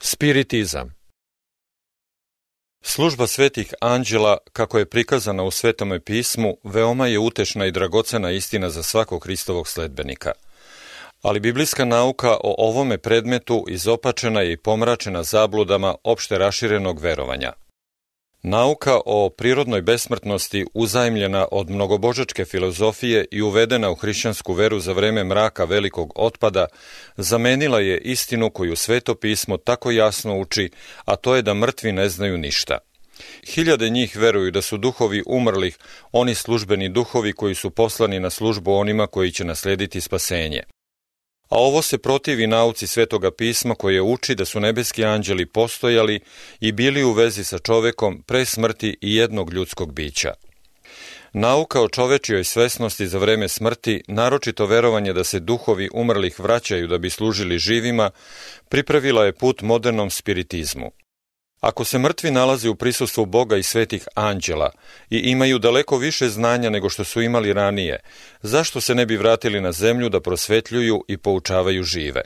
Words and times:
Spiritizam 0.00 0.94
Služba 2.82 3.26
svetih 3.26 3.74
anđela, 3.80 4.36
kako 4.52 4.78
je 4.78 4.90
prikazana 4.90 5.42
u 5.42 5.50
Svetome 5.50 6.00
pismu, 6.00 6.56
veoma 6.64 7.06
je 7.06 7.18
utešna 7.18 7.66
i 7.66 7.70
dragocena 7.70 8.30
istina 8.30 8.70
za 8.70 8.82
svakog 8.82 9.24
Hristovog 9.24 9.68
sledbenika. 9.68 10.32
Ali 11.22 11.40
biblijska 11.40 11.84
nauka 11.84 12.30
o 12.30 12.54
ovome 12.58 12.98
predmetu 12.98 13.64
izopačena 13.68 14.40
je 14.40 14.52
i 14.52 14.56
pomračena 14.56 15.22
zabludama 15.22 15.94
opšte 16.04 16.38
raširenog 16.38 17.00
verovanja– 17.00 17.52
Nauka 18.42 19.00
o 19.06 19.30
prirodnoj 19.30 19.82
besmrtnosti 19.82 20.66
uzajmljena 20.74 21.46
od 21.52 21.70
mnogobožačke 21.70 22.44
filozofije 22.44 23.24
i 23.30 23.42
uvedena 23.42 23.90
u 23.90 23.94
hrišćansku 23.94 24.52
veru 24.52 24.80
za 24.80 24.92
vreme 24.92 25.24
mraka 25.24 25.64
velikog 25.64 26.12
otpada, 26.16 26.66
zamenila 27.16 27.80
je 27.80 27.98
istinu 27.98 28.50
koju 28.50 28.76
sveto 28.76 29.14
pismo 29.14 29.56
tako 29.56 29.90
jasno 29.90 30.38
uči, 30.38 30.70
a 31.04 31.16
to 31.16 31.36
je 31.36 31.42
da 31.42 31.54
mrtvi 31.54 31.92
ne 31.92 32.08
znaju 32.08 32.38
ništa. 32.38 32.78
Hiljade 33.46 33.90
njih 33.90 34.16
veruju 34.16 34.50
da 34.50 34.62
su 34.62 34.76
duhovi 34.76 35.22
umrlih, 35.26 35.78
oni 36.12 36.34
službeni 36.34 36.88
duhovi 36.88 37.32
koji 37.32 37.54
su 37.54 37.70
poslani 37.70 38.20
na 38.20 38.30
službu 38.30 38.72
onima 38.74 39.06
koji 39.06 39.32
će 39.32 39.44
naslediti 39.44 40.00
spasenje. 40.00 40.62
A 41.48 41.58
ovo 41.58 41.82
se 41.82 41.98
protivi 41.98 42.46
nauci 42.46 42.86
Svetoga 42.86 43.30
pisma 43.30 43.74
koje 43.74 44.02
uči 44.02 44.34
da 44.34 44.44
su 44.44 44.60
nebeski 44.60 45.04
anđeli 45.04 45.46
postojali 45.46 46.20
i 46.60 46.72
bili 46.72 47.04
u 47.04 47.12
vezi 47.12 47.44
sa 47.44 47.58
čovekom 47.58 48.22
pre 48.26 48.44
smrti 48.44 48.96
i 49.00 49.14
jednog 49.14 49.52
ljudskog 49.52 49.92
bića. 49.92 50.34
Nauka 51.32 51.80
o 51.80 51.88
čovečijoj 51.88 52.44
svesnosti 52.44 53.08
za 53.08 53.18
vreme 53.18 53.48
smrti, 53.48 54.02
naročito 54.08 54.66
verovanje 54.66 55.12
da 55.12 55.24
se 55.24 55.40
duhovi 55.40 55.88
umrlih 55.92 56.40
vraćaju 56.40 56.86
da 56.86 56.98
bi 56.98 57.10
služili 57.10 57.58
živima, 57.58 58.10
pripravila 58.68 59.24
je 59.24 59.32
put 59.32 59.62
modernom 59.62 60.10
spiritizmu. 60.10 60.90
Ako 61.60 61.84
se 61.84 61.98
mrtvi 61.98 62.30
nalaze 62.30 62.68
u 62.68 62.74
prisustvu 62.74 63.26
Boga 63.26 63.56
i 63.56 63.62
svetih 63.62 64.08
anđela 64.14 64.70
i 65.10 65.18
imaju 65.18 65.58
daleko 65.58 65.96
više 65.96 66.28
znanja 66.28 66.70
nego 66.70 66.88
što 66.88 67.04
su 67.04 67.22
imali 67.22 67.52
ranije, 67.52 68.00
zašto 68.42 68.80
se 68.80 68.94
ne 68.94 69.06
bi 69.06 69.16
vratili 69.16 69.60
na 69.60 69.72
zemlju 69.72 70.08
da 70.08 70.20
prosvetljuju 70.20 71.04
i 71.08 71.16
poučavaju 71.16 71.82
žive? 71.82 72.22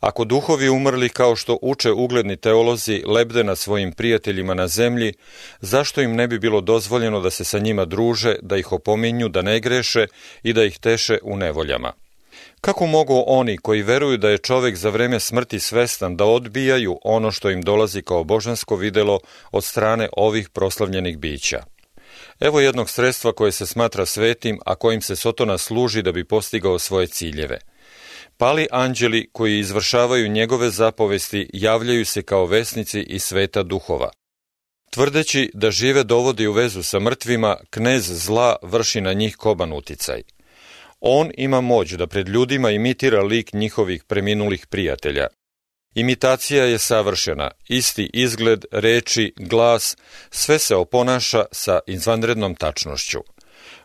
Ako 0.00 0.24
duhovi 0.24 0.68
umrli 0.68 1.08
kao 1.08 1.36
što 1.36 1.58
uče 1.62 1.92
ugledni 1.92 2.36
teolozi 2.36 3.02
lebde 3.06 3.44
na 3.44 3.56
svojim 3.56 3.92
prijateljima 3.92 4.54
na 4.54 4.68
zemlji, 4.68 5.12
zašto 5.60 6.02
im 6.02 6.16
ne 6.16 6.28
bi 6.28 6.38
bilo 6.38 6.60
dozvoljeno 6.60 7.20
da 7.20 7.30
se 7.30 7.44
sa 7.44 7.58
njima 7.58 7.84
druže, 7.84 8.36
da 8.42 8.56
ih 8.56 8.72
opominju, 8.72 9.28
da 9.28 9.42
ne 9.42 9.60
greše 9.60 10.06
i 10.42 10.52
da 10.52 10.64
ih 10.64 10.78
teše 10.78 11.18
u 11.22 11.36
nevoljama? 11.36 11.92
Kako 12.60 12.86
mogu 12.86 13.24
oni 13.26 13.56
koji 13.56 13.82
veruju 13.82 14.16
da 14.16 14.30
je 14.30 14.38
čovek 14.38 14.76
za 14.76 14.90
vreme 14.90 15.20
smrti 15.20 15.60
svestan 15.60 16.16
da 16.16 16.24
odbijaju 16.24 16.98
ono 17.04 17.30
što 17.30 17.50
im 17.50 17.62
dolazi 17.62 18.02
kao 18.02 18.24
božansko 18.24 18.76
videlo 18.76 19.20
od 19.52 19.64
strane 19.64 20.08
ovih 20.16 20.48
proslavljenih 20.48 21.18
bića? 21.18 21.62
Evo 22.40 22.60
jednog 22.60 22.90
sredstva 22.90 23.32
koje 23.32 23.52
se 23.52 23.66
smatra 23.66 24.06
svetim, 24.06 24.58
a 24.66 24.74
kojim 24.74 25.02
se 25.02 25.16
Sotona 25.16 25.58
služi 25.58 26.02
da 26.02 26.12
bi 26.12 26.24
postigao 26.24 26.78
svoje 26.78 27.06
ciljeve. 27.06 27.58
Pali 28.36 28.66
anđeli 28.70 29.30
koji 29.32 29.58
izvršavaju 29.58 30.28
njegove 30.28 30.70
zapovesti 30.70 31.50
javljaju 31.52 32.06
se 32.06 32.22
kao 32.22 32.46
vesnici 32.46 33.00
i 33.00 33.18
sveta 33.18 33.62
duhova. 33.62 34.10
Tvrdeći 34.90 35.50
da 35.54 35.70
žive 35.70 36.04
dovodi 36.04 36.46
u 36.46 36.52
vezu 36.52 36.82
sa 36.82 36.98
mrtvima, 36.98 37.56
knez 37.70 38.24
zla 38.24 38.56
vrši 38.62 39.00
na 39.00 39.12
njih 39.12 39.36
koban 39.36 39.72
uticaj– 39.72 40.22
On 41.00 41.30
ima 41.36 41.60
moć 41.60 41.92
da 41.92 42.06
pred 42.06 42.28
ljudima 42.28 42.70
imitira 42.70 43.22
lik 43.22 43.52
njihovih 43.52 44.04
preminulih 44.04 44.66
prijatelja. 44.66 45.26
Imitacija 45.94 46.64
je 46.64 46.78
savršena, 46.78 47.50
isti 47.68 48.10
izgled, 48.12 48.64
reči, 48.72 49.32
glas, 49.36 49.96
sve 50.30 50.58
se 50.58 50.76
oponaša 50.76 51.44
sa 51.52 51.80
izvanrednom 51.86 52.54
tačnošću. 52.54 53.18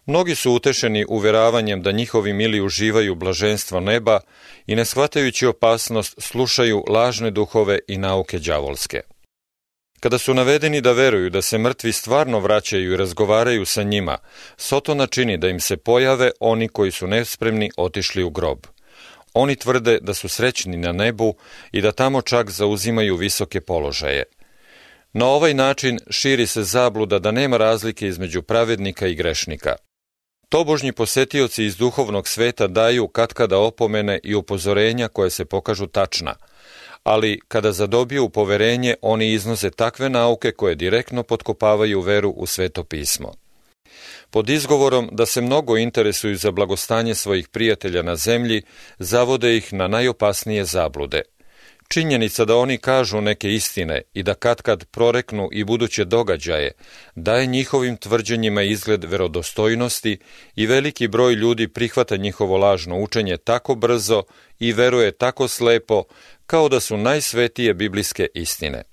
Mnogi 0.05 0.35
su 0.35 0.51
utešeni 0.51 1.05
uveravanjem 1.09 1.81
da 1.81 1.91
njihovi 1.91 2.33
mili 2.33 2.61
uživaju 2.61 3.15
blaženstvo 3.15 3.79
neba 3.79 4.19
i 4.67 4.75
ne 4.75 4.85
shvatajući 4.85 5.45
opasnost 5.45 6.21
slušaju 6.21 6.83
lažne 6.89 7.31
duhove 7.31 7.79
i 7.87 7.97
nauke 7.97 8.39
đavolske. 8.39 9.01
Kada 10.03 10.17
su 10.17 10.33
navedeni 10.33 10.81
da 10.81 10.91
veruju 10.91 11.29
da 11.29 11.41
se 11.41 11.57
mrtvi 11.57 11.91
stvarno 11.91 12.39
vraćaju 12.39 12.93
i 12.93 12.97
razgovaraju 12.97 13.65
sa 13.65 13.83
njima, 13.83 14.17
Sotona 14.57 15.07
čini 15.07 15.37
da 15.37 15.49
im 15.49 15.59
se 15.59 15.77
pojave 15.77 16.31
oni 16.39 16.67
koji 16.67 16.91
su 16.91 17.07
nespremni 17.07 17.71
otišli 17.77 18.23
u 18.23 18.29
grob. 18.29 18.59
Oni 19.33 19.55
tvrde 19.55 19.99
da 20.01 20.13
su 20.13 20.29
srećni 20.29 20.77
na 20.77 20.91
nebu 20.91 21.35
i 21.71 21.81
da 21.81 21.91
tamo 21.91 22.21
čak 22.21 22.49
zauzimaju 22.49 23.15
visoke 23.15 23.61
položaje. 23.61 24.23
Na 25.13 25.25
ovaj 25.25 25.53
način 25.53 25.99
širi 26.09 26.47
se 26.47 26.63
zabluda 26.63 27.19
da 27.19 27.31
nema 27.31 27.57
razlike 27.57 28.07
između 28.07 28.41
pravednika 28.41 29.07
i 29.07 29.15
grešnika. 29.15 29.75
Tobožnji 30.49 30.91
posetioci 30.91 31.65
iz 31.65 31.77
duhovnog 31.77 32.27
sveta 32.27 32.67
daju 32.67 33.07
katkada 33.07 33.57
opomene 33.57 34.19
i 34.23 34.35
upozorenja 34.35 35.07
koje 35.07 35.29
se 35.29 35.45
pokažu 35.45 35.87
tačna– 35.87 36.35
ali 37.03 37.39
kada 37.47 37.71
zadobiju 37.71 38.29
poverenje, 38.29 38.95
oni 39.01 39.31
iznose 39.31 39.69
takve 39.69 40.09
nauke 40.09 40.51
koje 40.51 40.75
direktno 40.75 41.23
potkopavaju 41.23 42.01
veru 42.01 42.29
u 42.29 42.45
sveto 42.45 42.83
pismo. 42.83 43.33
Pod 44.29 44.49
izgovorom 44.49 45.09
da 45.11 45.25
se 45.25 45.41
mnogo 45.41 45.77
interesuju 45.77 46.37
za 46.37 46.51
blagostanje 46.51 47.15
svojih 47.15 47.47
prijatelja 47.47 48.01
na 48.01 48.15
zemlji, 48.15 48.61
zavode 48.99 49.57
ih 49.57 49.73
na 49.73 49.87
najopasnije 49.87 50.65
zablude. 50.65 51.21
Činjenica 51.93 52.45
da 52.45 52.55
oni 52.55 52.77
kažu 52.77 53.21
neke 53.21 53.53
istine 53.53 54.01
i 54.13 54.23
da 54.23 54.33
katkad 54.33 54.85
proreknu 54.85 55.49
i 55.51 55.63
buduće 55.63 56.05
događaje, 56.05 56.71
daje 57.15 57.45
njihovim 57.45 57.97
tvrđenjima 57.97 58.61
izgled 58.61 59.03
verodostojnosti 59.03 60.19
i 60.55 60.65
veliki 60.65 61.07
broj 61.07 61.33
ljudi 61.33 61.67
prihvata 61.67 62.17
njihovo 62.17 62.57
lažno 62.57 62.99
učenje 62.99 63.37
tako 63.37 63.75
brzo 63.75 64.23
i 64.59 64.73
veruje 64.73 65.11
tako 65.11 65.47
slepo 65.47 66.03
kao 66.45 66.69
da 66.69 66.79
su 66.79 66.97
najsvetije 66.97 67.73
biblijske 67.73 68.27
istine. 68.33 68.83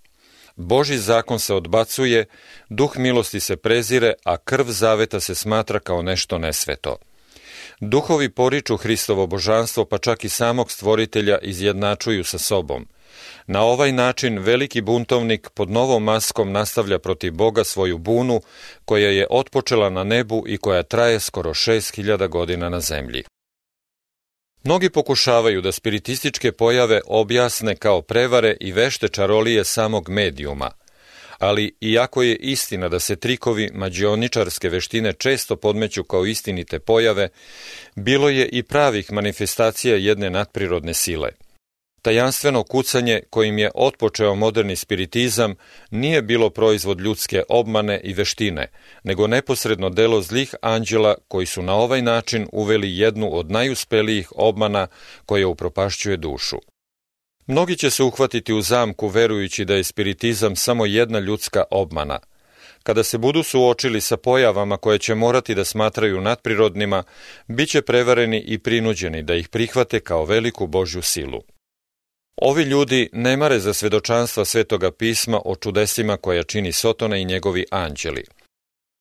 Boži 0.57 0.99
zakon 0.99 1.39
se 1.39 1.55
odbacuje, 1.55 2.25
duh 2.69 2.97
milosti 2.97 3.41
se 3.41 3.57
prezire, 3.57 4.13
a 4.25 4.37
krv 4.37 4.67
zaveta 4.69 5.21
se 5.21 5.35
smatra 5.35 5.79
kao 5.79 6.03
nešto 6.03 6.39
nesveto. 6.39 6.97
Duhovi 7.81 8.29
poriču 8.29 8.77
Hristovo 8.77 9.27
božanstvo, 9.27 9.85
pa 9.85 9.99
čak 9.99 10.25
i 10.25 10.29
samog 10.29 10.71
stvoritelja 10.71 11.39
izjednačuju 11.39 12.25
sa 12.25 12.39
sobom. 12.39 12.89
Na 13.47 13.63
ovaj 13.63 13.93
način 13.93 14.39
veliki 14.39 14.81
buntovnik 14.81 15.49
pod 15.55 15.71
novom 15.71 16.05
maskom 16.05 16.53
nastavlja 16.53 16.99
protiv 16.99 17.33
Boga 17.33 17.65
svoju 17.65 17.99
bunu, 17.99 18.41
koja 18.85 19.11
je 19.11 19.27
otpočela 19.31 19.91
na 19.91 20.05
nebu 20.05 20.45
i 20.47 20.59
koja 20.59 20.83
traje 20.83 21.21
skoro 21.21 21.51
6000 21.51 22.29
godina 22.29 22.69
na 22.69 22.81
zemlji. 22.81 23.25
Mnogi 24.65 24.91
pokušavaju 24.91 25.61
da 25.61 25.73
spiritističke 25.73 26.53
pojave 26.53 27.01
objasne 27.07 27.77
kao 27.77 28.03
prevare 28.03 28.57
i 28.61 28.73
vešte 28.73 29.09
čarolije 29.09 29.65
samog 29.65 30.09
medijuma, 30.09 30.71
ali 31.41 31.75
iako 31.81 32.23
je 32.23 32.37
istina 32.37 32.89
da 32.89 33.01
se 33.01 33.17
trikovi 33.17 33.71
mađioničarske 33.75 34.69
veštine 34.69 35.13
često 35.13 35.57
podmeću 35.57 36.05
kao 36.05 36.27
istinite 36.27 36.79
pojave, 36.79 37.29
bilo 37.97 38.29
je 38.29 38.49
i 38.49 38.63
pravih 38.63 39.13
manifestacija 39.13 39.97
jedne 39.97 40.31
nadprirodne 40.31 40.95
sile– 40.95 41.31
Tajanstveno 42.03 42.63
kucanje 42.63 43.23
kojim 43.31 43.59
je 43.59 43.71
otpočeo 43.75 44.35
moderni 44.35 44.77
spiritizam 44.77 45.55
nije 45.91 46.23
bilo 46.23 46.51
proizvod 46.51 47.01
ljudske 47.01 47.43
obmane 47.49 48.01
i 48.05 48.13
veštine, 48.13 48.67
nego 49.03 49.27
neposredno 49.27 49.91
delo 49.91 50.23
zlih 50.23 50.55
anđela 50.63 51.15
koji 51.29 51.47
su 51.47 51.63
na 51.63 51.75
ovaj 51.75 52.03
način 52.03 52.47
uveli 52.53 52.99
jednu 52.99 53.37
od 53.37 53.51
najuspelijih 53.51 54.33
obmana 54.37 54.87
koja 55.27 55.49
upropašćuje 55.49 56.17
dušu. 56.17 56.57
Mnogi 57.51 57.77
će 57.77 57.91
se 57.91 58.03
uhvatiti 58.03 58.53
u 58.53 58.63
zamku 58.63 59.09
verujući 59.09 59.65
da 59.65 59.75
je 59.75 59.85
spiritizam 59.85 60.57
samo 60.57 60.87
jedna 60.87 61.19
ljudska 61.19 61.65
obmana. 61.71 62.19
Kada 62.83 63.03
se 63.03 63.19
budu 63.19 63.43
suočili 63.43 64.01
sa 64.01 64.17
pojavama 64.17 64.77
koje 64.77 64.99
će 64.99 65.15
morati 65.15 65.55
da 65.55 65.65
smatraju 65.65 66.21
nadprirodnima, 66.21 67.03
bit 67.49 67.69
će 67.69 67.83
prevareni 67.83 68.41
i 68.47 68.59
prinuđeni 68.59 69.23
da 69.23 69.35
ih 69.35 69.49
prihvate 69.49 70.01
kao 70.01 70.25
veliku 70.25 70.67
Božju 70.67 71.03
silu. 71.03 71.43
Ovi 72.37 72.63
ljudi 72.63 73.09
ne 73.13 73.37
mare 73.37 73.59
za 73.61 73.75
svedočanstva 73.75 74.45
Svetoga 74.45 74.91
pisma 74.91 75.41
o 75.45 75.57
čudesima 75.57 76.17
koja 76.17 76.43
čini 76.43 76.73
Sotona 76.73 77.17
i 77.17 77.25
njegovi 77.25 77.65
anđeli. 77.71 78.25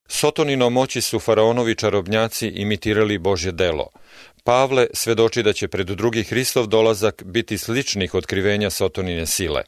Sotonino 0.07 0.69
moći 0.69 1.01
su 1.01 1.19
faraonovi 1.19 1.75
čarobnjaci 1.75 2.47
imitirali 2.47 3.17
Božje 3.17 3.51
delo. 3.51 3.89
Pavle 4.43 4.87
svedoči 4.93 5.43
da 5.43 5.53
će 5.53 5.67
pred 5.67 5.87
drugi 5.87 6.23
Hristov 6.23 6.67
dolazak 6.67 7.23
biti 7.25 7.57
sličnih 7.57 8.13
otkrivenja 8.13 8.69
Sotonine 8.69 9.25
sile. 9.25 9.63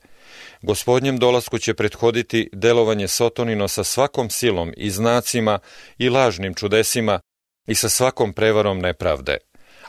Gospodnjem 0.61 1.17
dolasku 1.17 1.57
će 1.57 1.73
prethoditi 1.73 2.49
delovanje 2.53 3.07
Sotonino 3.07 3.67
sa 3.67 3.83
svakom 3.83 4.29
silom 4.29 4.73
i 4.77 4.89
znacima 4.89 5.59
i 5.97 6.09
lažnim 6.09 6.53
čudesima 6.53 7.19
i 7.67 7.75
sa 7.75 7.89
svakom 7.89 8.33
prevarom 8.33 8.79
nepravde 8.79 9.37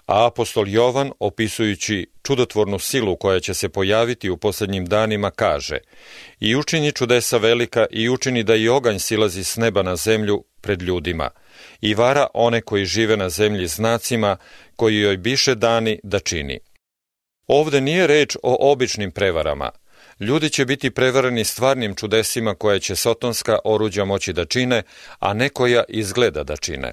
a 0.06 0.26
apostol 0.26 0.68
Jovan, 0.68 1.12
opisujući 1.20 2.06
čudotvornu 2.22 2.78
silu 2.78 3.16
koja 3.16 3.40
će 3.40 3.54
se 3.54 3.68
pojaviti 3.68 4.30
u 4.30 4.36
posljednjim 4.36 4.86
danima, 4.86 5.30
kaže 5.30 5.78
I 6.40 6.56
učini 6.56 6.92
čudesa 6.92 7.36
velika 7.36 7.86
i 7.90 8.08
učini 8.08 8.42
da 8.42 8.54
i 8.54 8.68
oganj 8.68 8.98
silazi 8.98 9.44
s 9.44 9.56
neba 9.56 9.82
na 9.82 9.96
zemlju 9.96 10.44
pred 10.60 10.82
ljudima 10.82 11.30
i 11.82 11.94
vara 11.94 12.26
one 12.34 12.60
koji 12.60 12.84
žive 12.84 13.16
na 13.16 13.28
zemlji 13.28 13.66
znacima 13.66 14.36
koji 14.76 14.98
joj 14.98 15.16
biše 15.16 15.54
dani 15.54 16.00
da 16.02 16.18
čini. 16.18 16.58
Ovde 17.46 17.80
nije 17.80 18.06
reč 18.06 18.36
o 18.42 18.72
običnim 18.72 19.10
prevarama. 19.10 19.70
Ljudi 20.20 20.50
će 20.50 20.64
biti 20.64 20.90
prevarani 20.90 21.44
stvarnim 21.44 21.94
čudesima 21.94 22.54
koje 22.54 22.80
će 22.80 22.96
sotonska 22.96 23.58
oruđa 23.64 24.04
moći 24.04 24.32
da 24.32 24.44
čine, 24.44 24.82
a 25.18 25.32
ne 25.32 25.48
koja 25.48 25.84
izgleda 25.88 26.42
da 26.44 26.56
čine. 26.56 26.92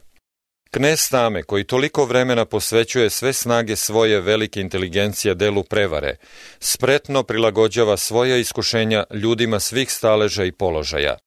Knez 0.71 1.09
Tame, 1.09 1.44
koji 1.44 1.63
toliko 1.63 2.06
vremena 2.06 2.45
posvećuje 2.45 3.09
sve 3.09 3.33
snage 3.33 3.75
svoje 3.75 4.21
velike 4.21 4.62
inteligencije 4.62 5.36
delu 5.36 5.63
prevare, 5.63 6.15
spretno 6.59 7.24
prilagođava 7.24 7.97
svoja 7.97 8.38
iskušenja 8.38 9.03
ljudima 9.13 9.59
svih 9.59 9.91
staleža 9.91 10.44
i 10.44 10.51
položaja. 10.51 11.18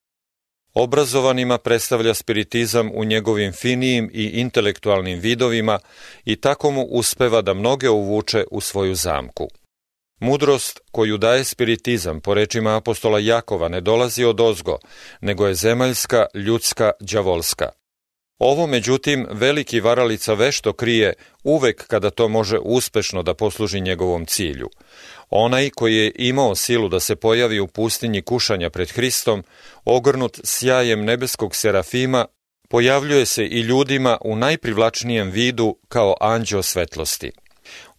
Obrazovanima 0.74 1.58
predstavlja 1.58 2.14
spiritizam 2.14 2.90
u 2.94 3.04
njegovim 3.04 3.52
finijim 3.52 4.10
i 4.12 4.24
intelektualnim 4.24 5.20
vidovima 5.20 5.78
i 6.24 6.36
tako 6.36 6.70
mu 6.70 6.82
uspeva 6.82 7.42
da 7.42 7.54
mnoge 7.54 7.88
uvuče 7.88 8.44
u 8.50 8.60
svoju 8.60 8.94
zamku. 8.94 9.48
Mudrost 10.20 10.80
koju 10.90 11.18
daje 11.18 11.44
spiritizam, 11.44 12.20
po 12.20 12.34
rečima 12.34 12.76
apostola 12.76 13.18
Jakova, 13.18 13.68
ne 13.68 13.80
dolazi 13.80 14.24
od 14.24 14.40
ozgo, 14.40 14.78
nego 15.20 15.46
je 15.46 15.54
zemaljska, 15.54 16.26
ljudska, 16.34 16.90
đavolska. 17.00 17.81
Ovo, 18.38 18.66
međutim, 18.66 19.26
veliki 19.30 19.80
varalica 19.80 20.34
vešto 20.34 20.72
krije 20.72 21.12
uvek 21.44 21.86
kada 21.86 22.10
to 22.10 22.28
može 22.28 22.58
uspešno 22.58 23.22
da 23.22 23.34
posluži 23.34 23.80
njegovom 23.80 24.26
cilju. 24.26 24.68
Onaj 25.30 25.70
koji 25.70 25.96
je 25.96 26.12
imao 26.14 26.54
silu 26.54 26.88
da 26.88 27.00
se 27.00 27.16
pojavi 27.16 27.60
u 27.60 27.66
pustinji 27.66 28.22
kušanja 28.22 28.70
pred 28.70 28.90
Hristom, 28.90 29.44
ogrnut 29.84 30.40
sjajem 30.44 31.04
nebeskog 31.04 31.56
serafima, 31.56 32.26
pojavljuje 32.68 33.26
se 33.26 33.46
i 33.46 33.60
ljudima 33.60 34.18
u 34.24 34.36
najprivlačnijem 34.36 35.30
vidu 35.30 35.76
kao 35.88 36.14
anđeo 36.20 36.62
svetlosti. 36.62 37.32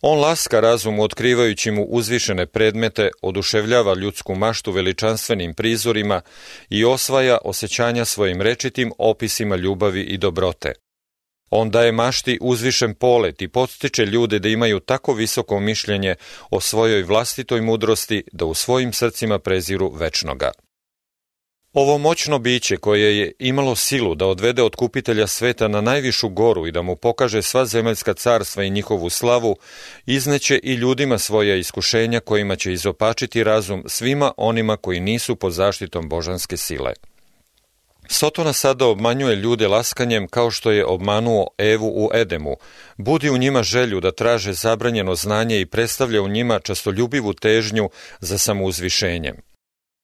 On 0.06 0.20
laska 0.20 0.60
razum 0.60 1.00
otkrivajući 1.00 1.72
mu 1.72 1.84
uzvišene 1.84 2.46
predmete, 2.46 3.10
oduševljava 3.22 3.94
ljudsku 3.94 4.36
maštu 4.36 4.72
veličanstvenim 4.72 5.54
prizorima 5.54 6.22
i 6.70 6.86
osvaja 6.86 7.38
osjećanja 7.44 8.06
svojim 8.06 8.42
rečitim 8.42 8.92
opisima 8.98 9.56
ljubavi 9.56 10.02
i 10.02 10.18
dobrote. 10.18 10.74
On 11.50 11.70
daje 11.70 11.92
mašti 11.92 12.38
uzvišen 12.42 12.96
polet 12.96 13.42
i 13.42 13.48
podstiče 13.48 14.06
ljude 14.06 14.40
da 14.40 14.50
imaju 14.50 14.80
tako 14.80 15.14
visoko 15.14 15.60
mišljenje 15.60 16.16
o 16.50 16.60
svojoj 16.60 17.04
vlastitoj 17.04 17.62
mudrosti 17.62 18.24
da 18.32 18.46
u 18.46 18.54
svojim 18.54 18.94
srcima 18.94 19.40
preziru 19.40 19.90
večnoga. 19.90 20.52
Ovo 21.74 21.98
moćno 21.98 22.40
biće 22.40 22.78
koje 22.78 23.18
je 23.18 23.31
imalo 23.40 23.75
silu 23.75 24.16
da 24.16 24.25
odvede 24.25 24.64
otkupitelja 24.64 25.28
sveta 25.28 25.68
na 25.68 25.81
najvišu 25.81 26.30
goru 26.30 26.68
i 26.68 26.72
da 26.72 26.81
mu 26.81 26.96
pokaže 26.96 27.42
sva 27.42 27.66
zemaljska 27.66 28.14
carstva 28.14 28.64
i 28.64 28.70
njihovu 28.70 29.10
slavu, 29.10 29.56
izneće 30.06 30.60
i 30.64 30.74
ljudima 30.74 31.18
svoja 31.18 31.56
iskušenja 31.56 32.20
kojima 32.20 32.56
će 32.56 32.74
izopačiti 32.74 33.44
razum 33.44 33.84
svima 33.88 34.31
onima 34.38 34.78
koji 34.78 35.00
nisu 35.00 35.36
pod 35.36 35.54
zaštitom 35.54 36.10
božanske 36.10 36.58
sile. 36.58 36.94
Sotona 38.08 38.54
sada 38.54 38.86
obmanjuje 38.86 39.36
ljude 39.36 39.68
laskanjem 39.68 40.28
kao 40.28 40.52
što 40.52 40.72
je 40.72 40.86
obmanuo 40.86 41.48
Evu 41.58 41.88
u 41.88 42.10
Edemu, 42.14 42.56
budi 42.98 43.30
u 43.30 43.38
njima 43.38 43.64
želju 43.64 44.00
da 44.00 44.12
traže 44.12 44.54
zabranjeno 44.54 45.16
znanje 45.16 45.62
i 45.62 45.66
predstavlja 45.66 46.22
u 46.22 46.28
njima 46.28 46.60
častoljubivu 46.60 47.34
težnju 47.34 47.90
za 48.20 48.38
samouzvišenjem. 48.38 49.53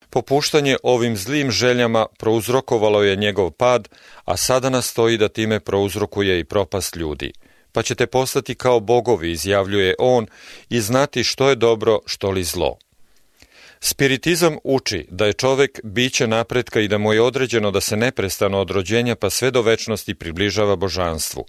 Popuštanje 0.09 0.77
ovim 0.83 1.17
zlim 1.17 1.51
željama 1.51 2.05
prouzrokovalo 2.17 3.03
je 3.03 3.15
njegov 3.15 3.51
pad, 3.51 3.89
a 4.25 4.37
sada 4.37 4.69
nastoji 4.69 5.17
da 5.17 5.27
time 5.27 5.59
prouzrokuje 5.59 6.39
i 6.39 6.43
propast 6.43 6.95
ljudi. 6.95 7.33
Pa 7.71 7.81
ćete 7.83 8.07
postati 8.07 8.55
kao 8.55 8.79
bogovi, 8.79 9.31
izjavljuje 9.31 9.95
on, 9.99 10.27
i 10.69 10.81
znati 10.81 11.23
što 11.23 11.49
je 11.49 11.55
dobro, 11.55 11.99
što 12.05 12.31
li 12.31 12.43
zlo. 12.43 12.77
Spiritizam 13.81 14.57
uči 14.63 15.07
da 15.11 15.25
je 15.25 15.33
čovek 15.33 15.79
biće 15.83 16.27
napretka 16.27 16.79
i 16.79 16.87
da 16.87 16.97
mu 16.97 17.13
je 17.13 17.21
određeno 17.21 17.71
da 17.71 17.81
se 17.81 17.97
neprestano 17.97 18.59
od 18.59 18.71
rođenja 18.71 19.15
pa 19.15 19.29
sve 19.29 19.51
do 19.51 19.61
večnosti 19.61 20.15
približava 20.15 20.75
božanstvu. 20.75 21.45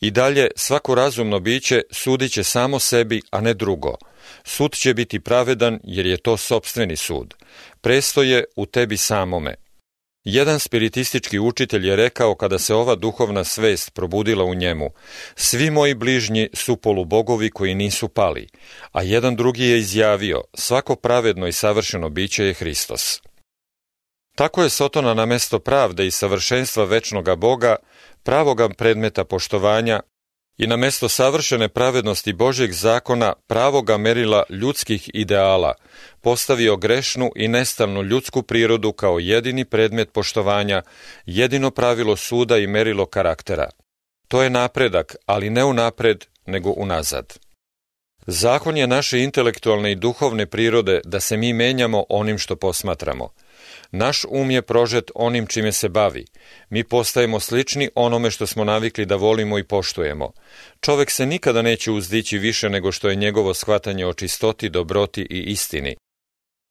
I 0.00 0.10
dalje 0.10 0.48
svako 0.56 0.94
razumno 0.94 1.40
biće 1.40 1.82
sudiće 1.90 2.44
samo 2.44 2.78
sebi, 2.78 3.22
a 3.30 3.40
ne 3.40 3.54
drugo. 3.54 3.94
Sud 4.44 4.72
će 4.72 4.94
biti 4.94 5.20
pravedan 5.20 5.80
jer 5.84 6.06
je 6.06 6.16
to 6.16 6.36
sobstveni 6.36 6.96
sud. 6.96 7.34
Prestoje 7.80 8.44
u 8.56 8.66
tebi 8.66 8.96
samome. 8.96 9.67
Jedan 10.30 10.60
spiritistički 10.60 11.38
učitelj 11.38 11.88
je 11.88 11.96
rekao 11.96 12.34
kada 12.34 12.58
se 12.58 12.74
ova 12.74 12.94
duhovna 12.94 13.44
svest 13.44 13.94
probudila 13.94 14.44
u 14.44 14.54
njemu, 14.54 14.90
svi 15.34 15.70
moji 15.70 15.94
bližnji 15.94 16.48
su 16.54 16.76
polubogovi 16.76 17.50
koji 17.50 17.74
nisu 17.74 18.08
pali, 18.08 18.48
a 18.92 19.02
jedan 19.02 19.36
drugi 19.36 19.64
je 19.64 19.78
izjavio, 19.78 20.42
svako 20.54 20.96
pravedno 20.96 21.46
i 21.46 21.52
savršeno 21.52 22.08
biće 22.08 22.44
je 22.44 22.54
Hristos. 22.54 23.20
Tako 24.34 24.62
je 24.62 24.70
Sotona 24.70 25.14
na 25.14 25.26
mesto 25.26 25.58
pravde 25.58 26.06
i 26.06 26.10
savršenstva 26.10 26.84
večnoga 26.84 27.36
Boga, 27.36 27.76
pravoga 28.22 28.68
predmeta 28.68 29.24
poštovanja, 29.24 30.00
i 30.58 30.66
na 30.66 30.76
mesto 30.76 31.08
savršene 31.08 31.68
pravednosti 31.68 32.32
Božjeg 32.32 32.72
zakona 32.72 33.32
pravoga 33.46 33.96
merila 33.96 34.42
ljudskih 34.50 35.10
ideala 35.14 35.74
postavio 36.20 36.76
grešnu 36.76 37.30
i 37.36 37.48
nestalnu 37.48 38.02
ljudsku 38.02 38.42
prirodu 38.42 38.92
kao 38.92 39.18
jedini 39.18 39.64
predmet 39.64 40.12
poštovanja, 40.12 40.82
jedino 41.26 41.70
pravilo 41.70 42.16
suda 42.16 42.58
i 42.58 42.66
merilo 42.66 43.06
karaktera. 43.06 43.70
To 44.28 44.42
je 44.42 44.50
napredak, 44.50 45.16
ali 45.26 45.50
ne 45.50 45.64
unapred, 45.64 46.24
nego 46.46 46.70
unazad. 46.70 47.38
Zakon 48.26 48.76
je 48.76 48.86
naše 48.86 49.20
intelektualne 49.20 49.92
i 49.92 49.94
duhovne 49.94 50.46
prirode 50.46 51.00
da 51.04 51.20
se 51.20 51.36
mi 51.36 51.52
menjamo 51.52 52.04
onim 52.08 52.38
što 52.38 52.56
posmatramo– 52.56 53.28
Naš 53.90 54.24
um 54.28 54.50
je 54.50 54.62
prožet 54.62 55.10
onim 55.14 55.46
čime 55.46 55.72
se 55.72 55.88
bavi. 55.88 56.24
Mi 56.70 56.84
postajemo 56.84 57.40
slični 57.40 57.90
onome 57.94 58.30
što 58.30 58.46
smo 58.46 58.64
navikli 58.64 59.06
da 59.06 59.16
volimo 59.16 59.58
i 59.58 59.64
poštujemo. 59.64 60.32
Čovek 60.80 61.10
se 61.10 61.26
nikada 61.26 61.62
neće 61.62 61.90
uzdići 61.90 62.38
više 62.38 62.68
nego 62.70 62.92
što 62.92 63.08
je 63.08 63.16
njegovo 63.16 63.54
shvatanje 63.54 64.06
o 64.06 64.14
čistoti, 64.14 64.68
dobroti 64.68 65.26
i 65.30 65.40
istini. 65.40 65.96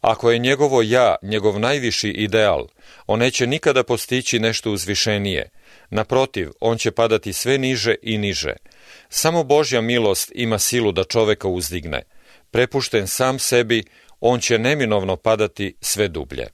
Ako 0.02 0.32
je 0.32 0.40
njegovo 0.40 0.82
ja 0.82 1.16
njegov 1.22 1.60
najviši 1.60 2.10
ideal, 2.10 2.68
on 3.08 3.20
neće 3.20 3.48
nikada 3.48 3.84
postići 3.84 4.40
nešto 4.40 4.72
uzvišenije. 4.72 5.50
Naprotiv, 5.90 6.52
on 6.60 6.78
će 6.78 6.92
padati 6.92 7.34
sve 7.34 7.58
niže 7.58 7.96
i 8.02 8.18
niže. 8.18 8.54
Samo 9.10 9.44
Božja 9.44 9.82
milost 9.82 10.32
ima 10.36 10.60
silu 10.60 10.92
da 10.92 11.04
čoveka 11.04 11.48
uzdigne. 11.48 12.04
Prepušten 12.52 13.08
sam 13.08 13.40
sebi, 13.40 13.84
on 14.20 14.40
će 14.40 14.60
neminovno 14.60 15.16
padati 15.16 15.76
sve 15.82 16.08
dublje. 16.08 16.48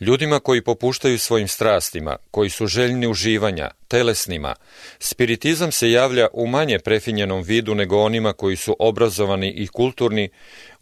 Ljudima 0.00 0.40
koji 0.40 0.64
popuštaju 0.64 1.18
svojim 1.18 1.48
strastima, 1.48 2.16
koji 2.30 2.50
su 2.50 2.66
željni 2.66 3.06
uživanja, 3.06 3.70
telesnima, 3.88 4.54
spiritizam 4.98 5.72
se 5.72 5.90
javlja 5.90 6.26
u 6.32 6.46
manje 6.46 6.78
prefinjenom 6.78 7.42
vidu 7.42 7.74
nego 7.74 8.02
onima 8.02 8.32
koji 8.32 8.56
su 8.56 8.76
obrazovani 8.78 9.50
i 9.50 9.66
kulturni, 9.66 10.28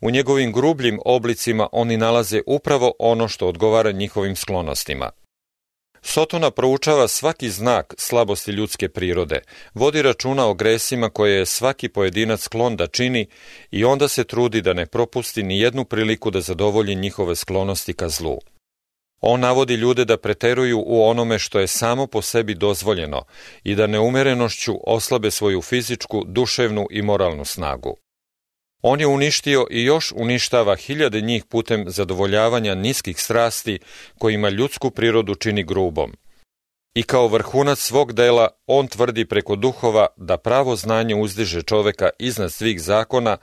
u 0.01 0.11
njegovim 0.11 0.53
grubljim 0.53 1.01
oblicima 1.05 1.69
oni 1.73 1.97
nalaze 1.97 2.41
upravo 2.47 2.93
ono 2.99 3.29
što 3.29 3.49
odgovara 3.49 3.93
njihovim 3.93 4.37
sklonostima. 4.37 5.11
Sotona 6.03 6.51
proučava 6.51 7.09
svaki 7.09 7.51
znak 7.51 7.95
slabosti 7.99 8.51
ljudske 8.51 8.89
prirode, 8.89 9.41
vodi 9.75 10.03
računa 10.03 10.47
o 10.47 10.55
gresima 10.55 11.11
koje 11.11 11.39
je 11.39 11.47
svaki 11.47 11.89
pojedinac 11.89 12.41
sklon 12.41 12.77
da 12.77 12.87
čini 12.87 13.27
i 13.71 13.85
onda 13.85 14.09
se 14.09 14.25
trudi 14.25 14.63
da 14.63 14.73
ne 14.73 14.87
propusti 14.87 15.43
ni 15.43 15.61
jednu 15.61 15.85
priliku 15.85 16.31
da 16.31 16.41
zadovolji 16.41 16.95
njihove 16.95 17.37
sklonosti 17.37 17.93
ka 17.93 18.09
zlu. 18.09 18.39
On 19.27 19.41
navodi 19.41 19.75
ljude 19.75 20.05
da 20.05 20.17
preteruju 20.17 20.83
u 20.87 21.05
onome 21.09 21.39
što 21.39 21.61
je 21.61 21.67
samo 21.67 22.07
po 22.07 22.23
sebi 22.23 22.55
dozvoljeno 22.55 23.23
i 23.63 23.75
da 23.75 23.87
neumerenošću 23.87 24.75
oslabe 24.87 25.31
svoju 25.31 25.63
fizičku, 25.63 26.25
duševnu 26.27 26.87
i 26.91 27.03
moralnu 27.03 27.45
snagu. 27.45 27.97
On 28.83 29.01
je 29.01 29.07
uništio 29.07 29.67
i 29.71 29.85
još 29.85 30.13
uništava 30.17 30.77
hiljade 30.77 31.21
njih 31.21 31.45
putem 31.45 31.85
zadovoljavanja 31.87 32.75
niskih 32.75 33.21
strasti 33.21 33.79
kojima 34.19 34.49
ljudsku 34.49 34.91
prirodu 34.91 35.35
čini 35.35 35.65
grubom. 35.65 36.13
I 36.95 37.03
kao 37.03 37.29
vrhunac 37.29 37.79
svog 37.79 38.13
dela 38.13 38.49
on 38.67 38.89
tvrdi 38.89 39.25
preko 39.25 39.57
duhova 39.57 40.07
da 40.17 40.37
pravo 40.37 40.77
znanje 40.77 41.15
uzdiže 41.15 41.63
čoveka 41.63 42.11
iznad 42.19 42.53
svih 42.53 42.83
zakona, 42.83 43.37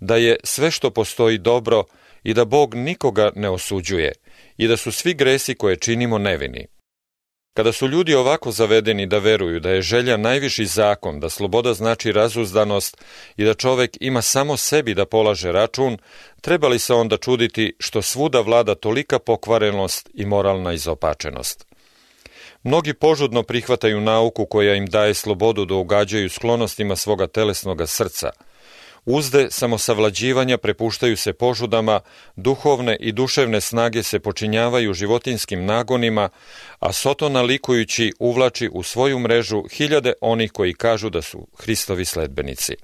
da 0.00 0.16
je 0.16 0.36
sve 0.44 0.70
što 0.70 0.90
postoji 0.90 1.38
dobro 1.38 1.84
i 2.22 2.34
da 2.34 2.44
Bog 2.44 2.74
nikoga 2.74 3.30
ne 3.34 3.50
osuđuje– 3.50 4.12
i 4.56 4.68
da 4.68 4.76
su 4.76 4.92
svi 4.92 5.14
gresi 5.14 5.54
koje 5.54 5.76
činimo 5.76 6.18
nevini. 6.18 6.66
Kada 7.54 7.72
su 7.72 7.88
ljudi 7.88 8.14
ovako 8.14 8.50
zavedeni 8.50 9.06
da 9.06 9.18
veruju 9.18 9.60
da 9.60 9.70
je 9.70 9.82
želja 9.82 10.16
najviši 10.16 10.66
zakon, 10.66 11.20
da 11.20 11.28
sloboda 11.28 11.74
znači 11.74 12.12
razuzdanost 12.12 12.96
i 13.36 13.44
da 13.44 13.54
čovek 13.54 13.96
ima 14.00 14.22
samo 14.22 14.56
sebi 14.56 14.94
da 14.94 15.06
polaže 15.06 15.52
račun, 15.52 15.98
trebali 16.40 16.78
se 16.78 16.94
onda 16.94 17.16
čuditi 17.16 17.76
što 17.78 18.02
svuda 18.02 18.40
vlada 18.40 18.74
tolika 18.74 19.18
pokvarenost 19.18 20.10
i 20.14 20.26
moralna 20.26 20.72
izopačenost. 20.72 21.66
Mnogi 22.62 22.94
požudno 22.94 23.42
prihvataju 23.42 24.00
nauku 24.00 24.46
koja 24.46 24.74
im 24.74 24.86
daje 24.86 25.14
slobodu 25.14 25.64
da 25.64 25.74
ugađaju 25.74 26.30
sklonostima 26.30 26.96
svoga 26.96 27.26
telesnoga 27.26 27.86
srca– 27.86 28.30
Uzde 29.04 29.50
samosavlađivanja 29.50 30.58
prepuštaju 30.58 31.16
se 31.16 31.32
požudama, 31.32 32.00
duhovne 32.36 32.96
i 33.00 33.12
duševne 33.12 33.60
snage 33.60 34.02
se 34.02 34.20
počinjavaju 34.20 34.94
životinskim 34.94 35.64
nagonima, 35.64 36.28
a 36.78 36.92
Sotona 36.92 37.42
likujući 37.42 38.12
uvlači 38.18 38.70
u 38.72 38.82
svoju 38.82 39.18
mrežu 39.18 39.62
hiljade 39.72 40.12
onih 40.20 40.52
koji 40.52 40.74
kažu 40.74 41.10
da 41.10 41.22
su 41.22 41.46
Hristovi 41.58 42.04
sledbenici. 42.04 42.74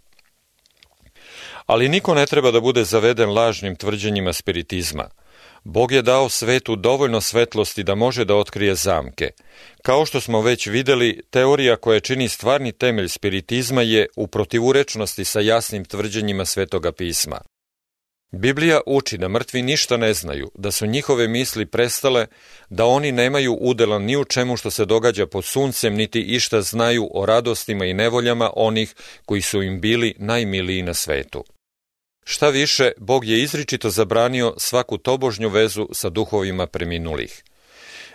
Ali 1.67 1.89
niko 1.89 2.15
ne 2.15 2.27
treba 2.27 2.51
da 2.51 2.61
bude 2.61 2.85
zaveden 2.85 3.31
lažnim 3.31 3.77
tvrđenjima 3.77 4.33
spiritizma– 4.33 5.09
Bog 5.65 5.93
je 5.93 6.03
dao 6.03 6.29
svetu 6.29 6.77
dovoljno 6.77 7.21
svetlosti 7.21 7.83
da 7.83 7.95
može 7.95 8.25
da 8.25 8.35
otkrije 8.35 8.75
zamke. 8.75 9.31
Kao 9.83 10.07
što 10.07 10.21
smo 10.21 10.41
već 10.41 10.67
videli, 10.67 11.21
teorija 11.31 11.77
koja 11.77 12.01
čini 12.01 12.29
stvarni 12.29 12.73
temelj 12.73 13.09
spiritizma 13.09 13.83
je 13.83 14.07
u 14.17 14.27
protivurečnosti 14.27 15.25
sa 15.25 15.41
jasnim 15.41 15.85
tvrđenjima 15.85 16.45
svetoga 16.45 16.93
pisma. 16.93 17.41
Biblija 18.33 18.81
uči 18.87 19.19
da 19.19 19.29
mrtvi 19.29 19.63
ništa 19.63 19.97
ne 19.97 20.15
znaju, 20.15 20.51
da 20.55 20.71
su 20.71 20.87
njihove 20.87 21.29
misli 21.29 21.67
prestale, 21.67 22.27
da 22.71 22.85
oni 22.85 23.13
nemaju 23.13 23.55
udela 23.61 23.99
ni 23.99 24.17
u 24.17 24.25
čemu 24.25 24.57
što 24.57 24.71
se 24.71 24.85
događa 24.85 25.27
pod 25.27 25.45
suncem, 25.45 25.95
niti 25.95 26.21
išta 26.21 26.63
znaju 26.63 27.09
o 27.15 27.27
radostima 27.27 27.85
i 27.85 27.95
nevoljama 27.95 28.51
onih 28.57 28.95
koji 29.27 29.43
su 29.43 29.63
im 29.63 29.81
bili 29.81 30.15
najmiliji 30.19 30.83
na 30.83 30.95
svetu. 30.95 31.45
Šta 32.31 32.49
više, 32.49 32.93
Bog 32.97 33.25
je 33.25 33.43
izričito 33.43 33.91
zabranio 33.91 34.55
svaku 34.57 34.99
tobožnju 34.99 35.49
vezu 35.49 35.89
sa 35.93 36.11
duhovima 36.11 36.67
preminulih. 36.67 37.43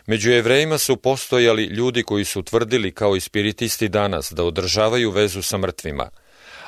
Među 0.08 0.32
jevrejima 0.32 0.78
su 0.78 0.98
postojali 0.98 1.64
ljudi 1.64 2.04
koji 2.04 2.26
su 2.26 2.44
tvrdili 2.44 2.92
kao 2.92 3.16
i 3.16 3.20
spiritisti 3.20 3.90
danas 3.90 4.32
da 4.32 4.44
održavaju 4.44 5.12
vezu 5.12 5.42
sa 5.42 5.58
mrtvima, 5.58 6.10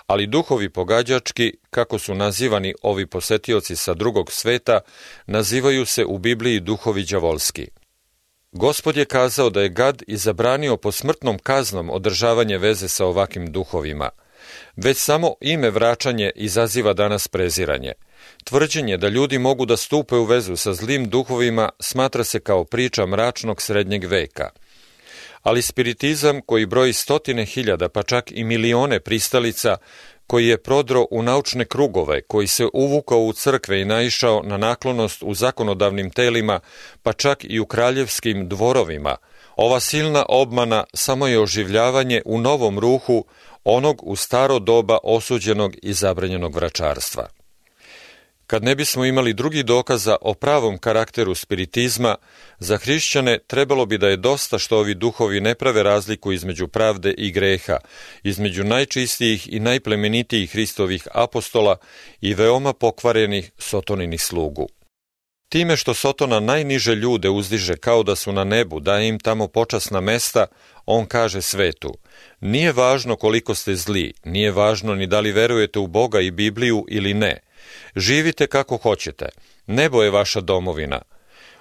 ali 0.07 0.27
duhovi 0.27 0.69
pogađački, 0.69 1.53
kako 1.69 1.99
su 1.99 2.15
nazivani 2.15 2.73
ovi 2.81 3.05
posetioci 3.05 3.75
sa 3.75 3.93
drugog 3.93 4.31
sveta, 4.31 4.79
nazivaju 5.27 5.85
se 5.85 6.05
u 6.05 6.17
Bibliji 6.17 6.59
duhovi 6.59 7.03
đavolski. 7.03 7.67
Gospod 8.51 8.97
je 8.97 9.05
kazao 9.05 9.49
da 9.49 9.61
je 9.61 9.69
gad 9.69 10.03
i 10.07 10.17
zabranio 10.17 10.77
po 10.77 10.91
smrtnom 10.91 11.39
kaznom 11.39 11.89
održavanje 11.89 12.57
veze 12.57 12.87
sa 12.87 13.05
ovakvim 13.05 13.51
duhovima– 13.51 14.09
Već 14.75 14.97
samo 14.97 15.33
ime 15.41 15.69
vraćanje 15.69 16.31
izaziva 16.35 16.93
danas 16.93 17.27
preziranje. 17.27 17.93
Tvrđenje 18.43 18.97
da 18.97 19.07
ljudi 19.07 19.39
mogu 19.39 19.65
da 19.65 19.77
stupe 19.77 20.15
u 20.15 20.23
vezu 20.23 20.55
sa 20.55 20.73
zlim 20.73 21.09
duhovima 21.09 21.69
smatra 21.79 22.23
se 22.23 22.39
kao 22.39 22.63
priča 22.63 23.05
mračnog 23.05 23.61
srednjeg 23.61 24.05
veka. 24.05 24.49
Ali 25.43 25.61
spiritizam 25.61 26.41
koji 26.41 26.65
broji 26.65 26.93
stotine 26.93 27.45
hiljada 27.45 27.89
pa 27.89 28.03
čak 28.03 28.31
i 28.31 28.43
milione 28.43 28.99
pristalica 28.99 29.77
koji 30.27 30.47
je 30.47 30.57
prodro 30.57 31.05
u 31.11 31.23
naučne 31.23 31.65
krugove, 31.65 32.21
koji 32.21 32.47
se 32.47 32.65
uvukao 32.73 33.19
u 33.19 33.33
crkve 33.33 33.81
i 33.81 33.85
naišao 33.85 34.41
na 34.43 34.57
naklonost 34.57 35.23
u 35.23 35.33
zakonodavnim 35.33 36.09
telima, 36.09 36.59
pa 37.03 37.13
čak 37.13 37.43
i 37.43 37.59
u 37.59 37.65
kraljevskim 37.65 38.49
dvorovima, 38.49 39.15
ova 39.55 39.79
silna 39.79 40.25
obmana 40.29 40.83
samo 40.93 41.27
je 41.27 41.39
oživljavanje 41.39 42.21
u 42.25 42.39
novom 42.39 42.79
ruhu 42.79 43.25
onog 43.65 44.01
u 44.03 44.15
staro 44.15 44.59
doba 44.59 44.97
osuđenog 45.03 45.75
i 45.81 45.93
zabranjenog 45.93 46.55
vračarstva. 46.55 47.27
Kad 48.47 48.63
ne 48.63 48.75
bismo 48.75 49.05
imali 49.05 49.33
drugi 49.33 49.63
dokaza 49.63 50.15
o 50.21 50.33
pravom 50.33 50.77
karakteru 50.77 51.35
spiritizma, 51.35 52.15
za 52.59 52.77
hrišćane 52.77 53.39
trebalo 53.47 53.85
bi 53.85 53.97
da 53.97 54.07
je 54.07 54.17
dosta 54.17 54.59
što 54.59 54.77
ovi 54.77 54.93
duhovi 54.93 55.41
ne 55.41 55.55
prave 55.55 55.83
razliku 55.83 56.31
između 56.31 56.67
pravde 56.67 57.13
i 57.17 57.31
greha, 57.31 57.77
između 58.23 58.63
najčistijih 58.63 59.53
i 59.53 59.59
najplemenitijih 59.59 60.51
Hristovih 60.51 61.07
apostola 61.13 61.77
i 62.21 62.33
veoma 62.33 62.73
pokvarenih 62.73 63.51
Sotoninih 63.57 64.21
slugu. 64.21 64.67
Time 65.49 65.77
što 65.77 65.93
Sotona 65.93 66.39
najniže 66.39 66.95
ljude 66.95 67.29
uzdiže 67.29 67.77
kao 67.77 68.03
da 68.03 68.15
su 68.15 68.31
na 68.31 68.43
nebu, 68.43 68.79
daje 68.79 69.07
im 69.07 69.19
tamo 69.19 69.47
počasna 69.47 70.01
mesta, 70.01 70.45
on 70.85 71.05
kaže 71.05 71.41
svetu, 71.41 71.93
nije 72.39 72.71
važno 72.71 73.15
koliko 73.15 73.55
ste 73.55 73.75
zli, 73.75 74.13
nije 74.25 74.51
važno 74.51 74.95
ni 74.95 75.07
da 75.07 75.19
li 75.19 75.31
verujete 75.31 75.79
u 75.79 75.87
Boga 75.87 76.19
i 76.19 76.31
Bibliju 76.31 76.85
ili 76.89 77.13
ne. 77.13 77.39
Živite 77.95 78.47
kako 78.47 78.77
hoćete, 78.77 79.29
nebo 79.67 80.03
je 80.03 80.11
vaša 80.11 80.41
domovina. 80.41 81.01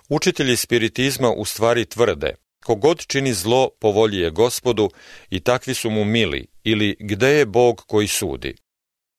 Učitelji 0.08 0.56
spiritizma 0.56 1.30
u 1.30 1.44
stvari 1.44 1.84
tvrde, 1.84 2.34
kogod 2.64 3.06
čini 3.06 3.34
zlo 3.34 3.70
po 3.80 3.90
volji 3.90 4.18
je 4.18 4.30
gospodu 4.30 4.90
i 5.30 5.40
takvi 5.40 5.75
su 5.75 5.90
mu 5.90 6.04
mili, 6.04 6.46
ili 6.64 6.96
gde 7.00 7.28
je 7.28 7.46
Bog 7.46 7.84
koji 7.87 8.08
sudi. 8.08 8.54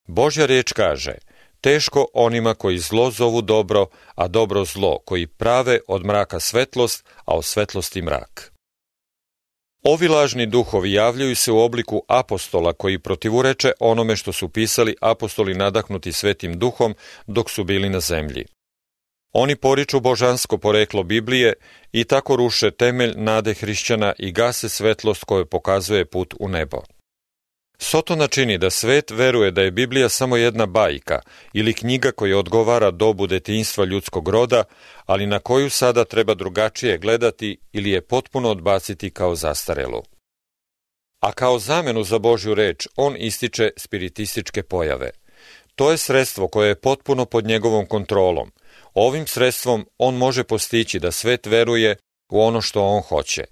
Božja 0.07 0.45
reč 0.45 0.71
kaže– 0.73 1.15
Teško 1.65 2.07
onima 2.13 2.53
koji 2.53 2.79
zlo 2.79 3.11
zovu 3.11 3.41
dobro, 3.41 3.85
a 4.15 4.27
dobro 4.27 4.65
zlo, 4.65 4.99
koji 5.05 5.27
prave 5.27 5.79
od 5.87 6.05
mraka 6.05 6.39
svetlost, 6.39 7.05
a 7.25 7.35
od 7.35 7.45
svetlosti 7.45 8.01
mrak. 8.01 8.54
Ovi 9.87 10.07
lažni 10.07 10.45
duhovi 10.45 10.93
javljaju 10.93 11.35
se 11.35 11.51
u 11.51 11.59
obliku 11.59 12.03
apostola 12.07 12.73
koji 12.73 12.99
protivureče 12.99 13.71
onome 13.79 14.15
što 14.15 14.33
su 14.33 14.49
pisali 14.49 14.95
apostoli 15.01 15.53
nadahnuti 15.53 16.11
svetim 16.11 16.59
duhom 16.59 16.95
dok 17.27 17.49
su 17.49 17.63
bili 17.63 17.89
na 17.89 17.99
zemlji. 17.99 18.45
Oni 19.33 19.55
poriču 19.55 19.99
božansko 19.99 20.57
poreklo 20.57 21.03
Biblije 21.03 21.53
i 21.91 22.03
tako 22.03 22.35
ruše 22.35 22.71
temelj 22.71 23.13
nade 23.15 23.53
hrišćana 23.53 24.13
i 24.19 24.31
gase 24.31 24.69
svetlost 24.69 25.23
koju 25.23 25.45
pokazuje 25.45 26.05
put 26.05 26.33
u 26.39 26.49
nebo. 26.49 26.81
Sotona 27.77 28.27
čini 28.27 28.57
da 28.57 28.69
svet 28.69 29.11
veruje 29.11 29.51
da 29.51 29.61
je 29.61 29.71
Biblija 29.71 30.09
samo 30.09 30.37
jedna 30.37 30.65
bajka 30.65 31.21
ili 31.53 31.73
knjiga 31.73 32.11
koja 32.11 32.37
odgovara 32.37 32.91
dobu 32.91 33.27
detinjstva 33.27 33.85
ljudskog 33.85 34.29
roda, 34.29 34.63
ali 35.05 35.25
na 35.25 35.39
koju 35.39 35.69
sada 35.69 36.05
treba 36.05 36.33
drugačije 36.33 36.97
gledati 36.97 37.57
ili 37.73 37.89
je 37.89 38.01
potpuno 38.01 38.49
odbaciti 38.49 39.09
kao 39.09 39.35
zastarelu. 39.35 40.03
A 41.21 41.31
kao 41.31 41.59
zamenu 41.59 42.03
za 42.03 42.19
Božju 42.19 42.53
reč 42.55 42.87
on 42.95 43.15
ističe 43.17 43.69
spiritističke 43.77 44.63
pojave. 44.63 45.09
To 45.75 45.91
je 45.91 45.97
sredstvo 45.97 46.47
koje 46.47 46.67
je 46.67 46.81
potpuno 46.81 47.25
pod 47.25 47.45
njegovom 47.45 47.85
kontrolom. 47.85 48.51
Ovim 48.93 49.27
sredstvom 49.27 49.85
on 49.97 50.15
može 50.15 50.43
postići 50.43 50.99
da 50.99 51.11
svet 51.11 51.45
veruje 51.45 51.95
u 52.29 52.41
ono 52.41 52.61
što 52.61 52.83
on 52.83 53.01
hoće. 53.01 53.43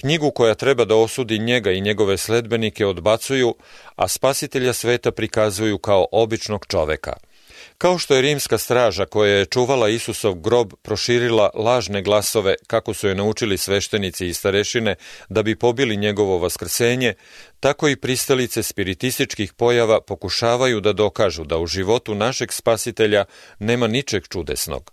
Knjigu 0.00 0.30
koja 0.30 0.54
treba 0.54 0.84
da 0.84 0.94
osudi 0.94 1.38
njega 1.38 1.70
i 1.70 1.80
njegove 1.80 2.16
sledbenike 2.16 2.86
odbacuju, 2.86 3.54
a 3.96 4.08
spasitelja 4.08 4.72
sveta 4.72 5.10
prikazuju 5.10 5.78
kao 5.78 6.06
običnog 6.12 6.66
čoveka. 6.66 7.12
Kao 7.78 7.98
što 7.98 8.14
je 8.14 8.22
rimska 8.22 8.58
straža 8.58 9.06
koja 9.06 9.34
je 9.34 9.46
čuvala 9.46 9.88
Isusov 9.88 10.34
grob 10.34 10.72
proširila 10.82 11.50
lažne 11.54 12.02
glasove 12.02 12.54
kako 12.66 12.94
su 12.94 13.08
je 13.08 13.14
naučili 13.14 13.58
sveštenici 13.58 14.26
i 14.26 14.34
starešine 14.34 14.94
da 15.28 15.42
bi 15.42 15.56
pobili 15.56 15.96
njegovo 15.96 16.38
vaskrsenje, 16.38 17.14
tako 17.60 17.88
i 17.88 17.96
pristalice 17.96 18.62
spiritističkih 18.62 19.52
pojava 19.52 20.00
pokušavaju 20.00 20.80
da 20.80 20.92
dokažu 20.92 21.44
da 21.44 21.58
u 21.58 21.66
životu 21.66 22.14
našeg 22.14 22.52
spasitelja 22.52 23.24
nema 23.58 23.86
ničeg 23.86 24.28
čudesnog. 24.28 24.92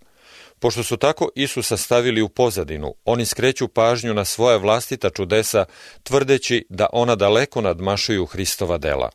Pošto 0.59 0.83
su 0.83 0.97
tako 0.97 1.29
Isusa 1.35 1.77
stavili 1.77 2.21
u 2.21 2.29
pozadinu, 2.29 2.93
oni 3.05 3.25
skreću 3.25 3.67
pažnju 3.67 4.13
na 4.13 4.25
svoja 4.25 4.57
vlastita 4.57 5.09
čudesa, 5.09 5.65
tvrdeći 6.03 6.65
da 6.69 6.87
ona 6.93 7.15
daleko 7.15 7.61
nadmašuju 7.61 8.25
Hristova 8.25 8.77
dela. 8.77 9.09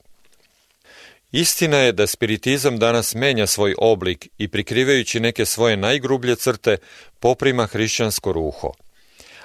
Istina 1.32 1.76
je 1.76 1.92
da 1.92 2.06
spiritizam 2.06 2.78
danas 2.78 3.14
menja 3.14 3.46
svoj 3.46 3.74
oblik 3.78 4.28
i 4.38 4.48
prikrivajući 4.48 5.20
neke 5.20 5.46
svoje 5.46 5.76
najgrublje 5.76 6.36
crte 6.36 6.76
poprima 7.20 7.66
hrišćansko 7.66 8.32
ruho. 8.32 8.72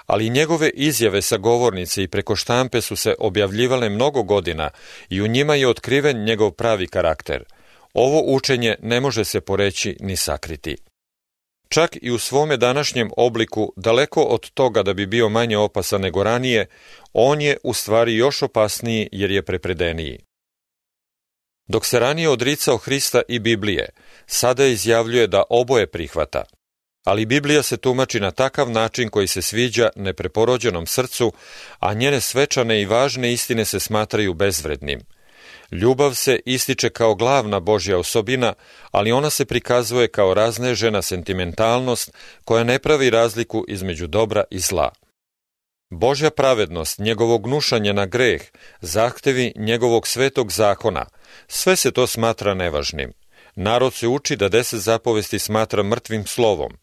Ali 0.05 0.29
njegove 0.29 0.69
izjave 0.69 1.21
sa 1.21 1.37
govornice 1.37 2.03
i 2.03 2.07
preko 2.07 2.35
štampe 2.35 2.81
su 2.81 2.95
se 2.95 3.15
objavljivale 3.19 3.89
mnogo 3.89 4.23
godina 4.23 4.69
i 5.09 5.21
u 5.21 5.27
njima 5.27 5.55
je 5.55 5.67
otkriven 5.67 6.23
njegov 6.23 6.51
pravi 6.51 6.87
karakter. 6.87 7.43
Ovo 7.93 8.35
učenje 8.35 8.75
ne 8.81 8.99
može 9.01 9.25
se 9.25 9.41
poreći 9.41 9.97
ni 9.99 10.15
sakriti. 10.15 10.77
Čak 11.69 11.97
i 12.01 12.11
u 12.11 12.19
svome 12.19 12.57
današnjem 12.57 13.11
obliku, 13.17 13.73
daleko 13.75 14.21
od 14.21 14.49
toga 14.49 14.83
da 14.83 14.93
bi 14.93 15.05
bio 15.05 15.29
manje 15.29 15.57
opasan 15.57 16.01
nego 16.01 16.23
ranije, 16.23 16.65
on 17.13 17.41
je 17.41 17.57
u 17.63 17.73
stvari 17.73 18.15
još 18.15 18.41
opasniji 18.41 19.09
jer 19.11 19.31
je 19.31 19.45
prepredeniji. 19.45 20.19
Dok 21.67 21.85
se 21.85 21.99
ranije 21.99 22.29
odricao 22.29 22.77
Hrista 22.77 23.21
i 23.27 23.39
Biblije, 23.39 23.89
sada 24.25 24.65
izjavljuje 24.65 25.27
da 25.27 25.43
oboje 25.49 25.87
prihvata. 25.87 26.43
ali 27.05 27.25
Biblija 27.25 27.63
se 27.63 27.77
tumači 27.77 28.19
na 28.19 28.31
takav 28.31 28.71
način 28.71 29.09
koji 29.09 29.27
se 29.27 29.41
sviđa 29.41 29.89
nepreporođenom 29.95 30.85
srcu, 30.85 31.33
a 31.79 31.93
njene 31.93 32.21
svečane 32.21 32.81
i 32.81 32.85
važne 32.85 33.33
istine 33.33 33.65
se 33.65 33.79
smatraju 33.79 34.33
bezvrednim. 34.33 34.99
Ljubav 35.71 36.13
se 36.13 36.39
ističe 36.45 36.89
kao 36.89 37.15
glavna 37.15 37.59
Božja 37.59 37.97
osobina, 37.97 38.53
ali 38.91 39.11
ona 39.11 39.29
se 39.29 39.45
prikazuje 39.45 40.07
kao 40.07 40.33
raznežena 40.33 41.01
sentimentalnost 41.01 42.13
koja 42.43 42.63
ne 42.63 42.79
pravi 42.79 43.09
razliku 43.09 43.65
između 43.67 44.07
dobra 44.07 44.43
i 44.51 44.59
zla. 44.59 44.91
Božja 45.89 46.29
pravednost, 46.29 46.99
njegovo 46.99 47.37
gnušanje 47.37 47.93
na 47.93 48.05
greh, 48.05 48.41
zahtevi 48.81 49.53
njegovog 49.55 50.07
svetog 50.07 50.51
zakona, 50.51 51.05
sve 51.47 51.75
se 51.75 51.91
to 51.91 52.07
smatra 52.07 52.53
nevažnim. 52.53 53.13
Narod 53.55 53.93
se 53.93 54.07
uči 54.07 54.35
da 54.35 54.49
deset 54.49 54.79
zapovesti 54.79 55.39
smatra 55.39 55.83
mrtvim 55.83 56.25
slovom. 56.25 56.77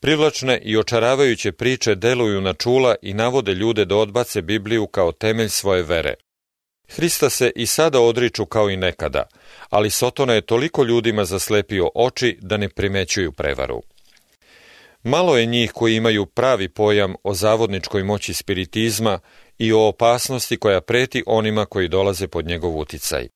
Privlačne 0.00 0.58
i 0.58 0.76
očaravajuće 0.76 1.52
priče 1.52 1.94
deluju 1.94 2.40
na 2.40 2.54
čula 2.54 2.94
i 3.02 3.14
navode 3.14 3.54
ljude 3.54 3.84
da 3.84 3.96
odbace 3.96 4.42
Bibliju 4.42 4.86
kao 4.86 5.12
temelj 5.12 5.48
svoje 5.48 5.82
vere. 5.82 6.14
Hrista 6.88 7.30
se 7.30 7.52
i 7.56 7.66
sada 7.66 8.00
odriču 8.00 8.46
kao 8.46 8.70
i 8.70 8.76
nekada, 8.76 9.22
ali 9.70 9.90
Sotona 9.90 10.34
je 10.34 10.46
toliko 10.46 10.84
ljudima 10.84 11.24
zaslepio 11.24 11.90
oči 11.94 12.38
da 12.40 12.56
ne 12.56 12.68
primećuju 12.68 13.32
prevaru. 13.32 13.82
Malo 15.02 15.36
je 15.36 15.46
njih 15.46 15.72
koji 15.72 15.96
imaju 15.96 16.26
pravi 16.26 16.68
pojam 16.68 17.14
o 17.22 17.34
zavodničkoj 17.34 18.02
moći 18.02 18.34
spiritizma 18.34 19.18
i 19.58 19.72
o 19.72 19.88
opasnosti 19.88 20.56
koja 20.56 20.80
preti 20.80 21.22
onima 21.26 21.64
koji 21.66 21.88
dolaze 21.88 22.28
pod 22.28 22.46
njegov 22.46 22.78
uticaj. 22.78 23.28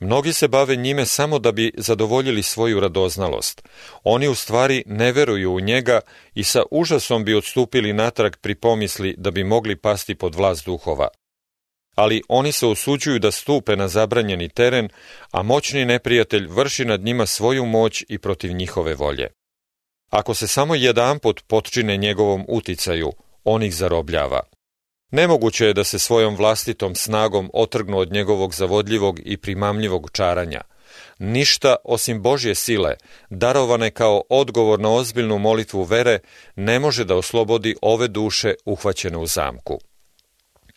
Mnogi 0.00 0.32
se 0.32 0.48
bave 0.48 0.76
njime 0.76 1.06
samo 1.06 1.38
da 1.38 1.52
bi 1.52 1.72
zadovoljili 1.76 2.42
svoju 2.42 2.80
radoznalost. 2.80 3.68
Oni 4.04 4.28
u 4.28 4.34
stvari 4.34 4.82
ne 4.86 5.12
veruju 5.12 5.52
u 5.52 5.60
njega 5.60 6.00
i 6.34 6.44
sa 6.44 6.62
užasom 6.70 7.24
bi 7.24 7.34
odstupili 7.34 7.92
natrag 7.92 8.36
pri 8.36 8.54
pomisli 8.54 9.14
da 9.18 9.30
bi 9.30 9.44
mogli 9.44 9.76
pasti 9.76 10.14
pod 10.14 10.34
vlast 10.34 10.66
duhova. 10.66 11.08
Ali 11.96 12.22
oni 12.28 12.52
se 12.52 12.66
osuđuju 12.66 13.18
da 13.18 13.30
stupe 13.30 13.76
na 13.76 13.88
zabranjeni 13.88 14.48
teren, 14.48 14.88
a 15.30 15.42
moćni 15.42 15.84
neprijatelj 15.84 16.46
vrši 16.46 16.84
nad 16.84 17.00
njima 17.00 17.26
svoju 17.26 17.66
moć 17.66 18.04
i 18.08 18.18
protiv 18.18 18.52
njihove 18.52 18.94
volje. 18.94 19.28
Ako 20.10 20.34
se 20.34 20.46
samo 20.46 20.74
jedan 20.74 21.18
pot 21.18 21.40
potčine 21.46 21.96
njegovom 21.96 22.44
uticaju, 22.48 23.12
on 23.44 23.62
ih 23.62 23.74
zarobljava. 23.74 24.40
Nemoguće 25.10 25.66
je 25.66 25.72
da 25.72 25.84
se 25.84 25.98
svojom 25.98 26.36
vlastitom 26.36 26.94
snagom 26.94 27.50
otrgnu 27.54 27.98
od 27.98 28.12
njegovog 28.12 28.54
zavodljivog 28.54 29.20
i 29.24 29.36
primamljivog 29.36 30.10
čaranja. 30.12 30.60
Ništa 31.18 31.76
osim 31.84 32.22
Božje 32.22 32.54
sile, 32.54 32.94
darovane 33.30 33.90
kao 33.90 34.22
odgovor 34.28 34.80
na 34.80 34.92
ozbiljnu 34.92 35.38
molitvu 35.38 35.82
vere, 35.82 36.18
ne 36.56 36.78
može 36.78 37.04
da 37.04 37.16
oslobodi 37.16 37.76
ove 37.82 38.08
duše 38.08 38.54
uhvaćene 38.64 39.16
u 39.16 39.26
zamku. 39.26 39.78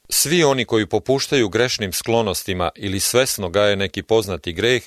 Svi 0.10 0.44
oni 0.44 0.66
koji 0.66 0.86
popuštaju 0.86 1.50
grešnim 1.50 1.94
sklonostima 1.94 2.70
ili 2.76 3.00
svesno 3.00 3.50
gaje 3.50 3.76
neki 3.76 4.04
poznati 4.04 4.54
greh, 4.54 4.84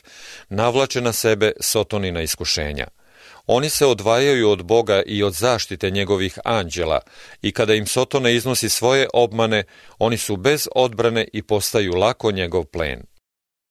navlače 0.48 1.00
na 1.00 1.12
sebe 1.12 1.52
sotonina 1.60 2.22
iskušenja– 2.22 2.86
Oni 3.46 3.70
se 3.70 3.86
odvajaju 3.86 4.50
od 4.50 4.62
Boga 4.62 5.02
i 5.06 5.22
od 5.22 5.32
zaštite 5.32 5.90
njegovih 5.90 6.38
anđela 6.44 7.00
i 7.42 7.52
kada 7.52 7.74
im 7.74 7.86
Sotone 7.86 8.34
iznosi 8.34 8.68
svoje 8.68 9.08
obmane, 9.14 9.64
oni 9.98 10.18
su 10.18 10.36
bez 10.36 10.68
odbrane 10.74 11.28
i 11.32 11.42
postaju 11.42 11.92
lako 11.92 12.30
njegov 12.30 12.64
plen. 12.64 13.02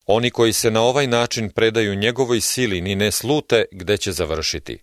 Oni 0.05 0.31
koji 0.31 0.53
se 0.53 0.71
na 0.71 0.81
ovaj 0.81 1.07
način 1.07 1.49
predaju 1.49 1.95
njegovoj 1.95 2.41
sili 2.41 2.81
ni 2.81 2.95
ne 2.95 3.11
slute 3.11 3.65
gde 3.71 3.97
će 3.97 4.11
završiti. 4.11 4.77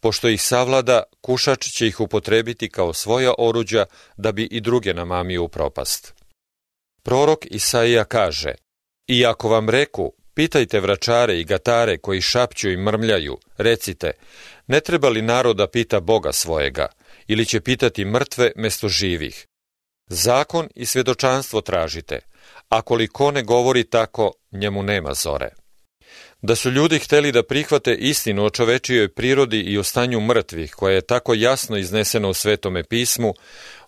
Pošto 0.00 0.28
ih 0.28 0.42
savlada, 0.42 1.02
kušač 1.20 1.70
će 1.72 1.86
ih 1.86 2.00
upotrebiti 2.00 2.68
kao 2.68 2.92
svoja 2.92 3.32
oruđa 3.38 3.84
da 4.16 4.32
bi 4.32 4.44
i 4.44 4.60
druge 4.60 4.94
namamio 4.94 5.42
u 5.42 5.48
propast. 5.48 6.14
Prorok 7.02 7.46
Isaija 7.46 8.04
kaže, 8.04 8.54
Iako 9.08 9.48
vam 9.48 9.68
reku, 9.68 10.12
Pitajte 10.34 10.80
vračare 10.80 11.40
i 11.40 11.44
gatare 11.44 11.98
koji 11.98 12.20
šapću 12.20 12.70
i 12.70 12.76
mrmljaju, 12.76 13.38
recite, 13.56 14.10
ne 14.66 14.80
treba 14.80 15.08
li 15.08 15.22
naroda 15.22 15.66
pita 15.66 16.00
Boga 16.00 16.32
svojega, 16.32 16.86
ili 17.26 17.46
će 17.46 17.60
pitati 17.60 18.04
mrtve 18.04 18.52
mesto 18.56 18.88
živih? 18.88 19.46
Zakon 20.06 20.68
i 20.74 20.86
svedočanstvo 20.86 21.60
tražite, 21.60 22.20
a 22.68 22.82
koliko 22.82 23.30
ne 23.30 23.42
govori 23.42 23.84
tako, 23.84 24.32
njemu 24.52 24.82
nema 24.82 25.14
zore. 25.14 25.50
Da 26.42 26.56
su 26.56 26.70
ljudi 26.70 26.98
hteli 26.98 27.32
da 27.32 27.42
prihvate 27.42 27.94
istinu 27.94 28.44
o 28.44 28.50
čovečijoj 28.50 29.08
prirodi 29.08 29.60
i 29.60 29.78
o 29.78 29.82
stanju 29.82 30.20
mrtvih, 30.20 30.72
koja 30.72 30.94
je 30.94 31.00
tako 31.00 31.34
jasno 31.34 31.76
iznesena 31.76 32.28
u 32.28 32.34
Svetome 32.34 32.84
pismu, 32.84 33.34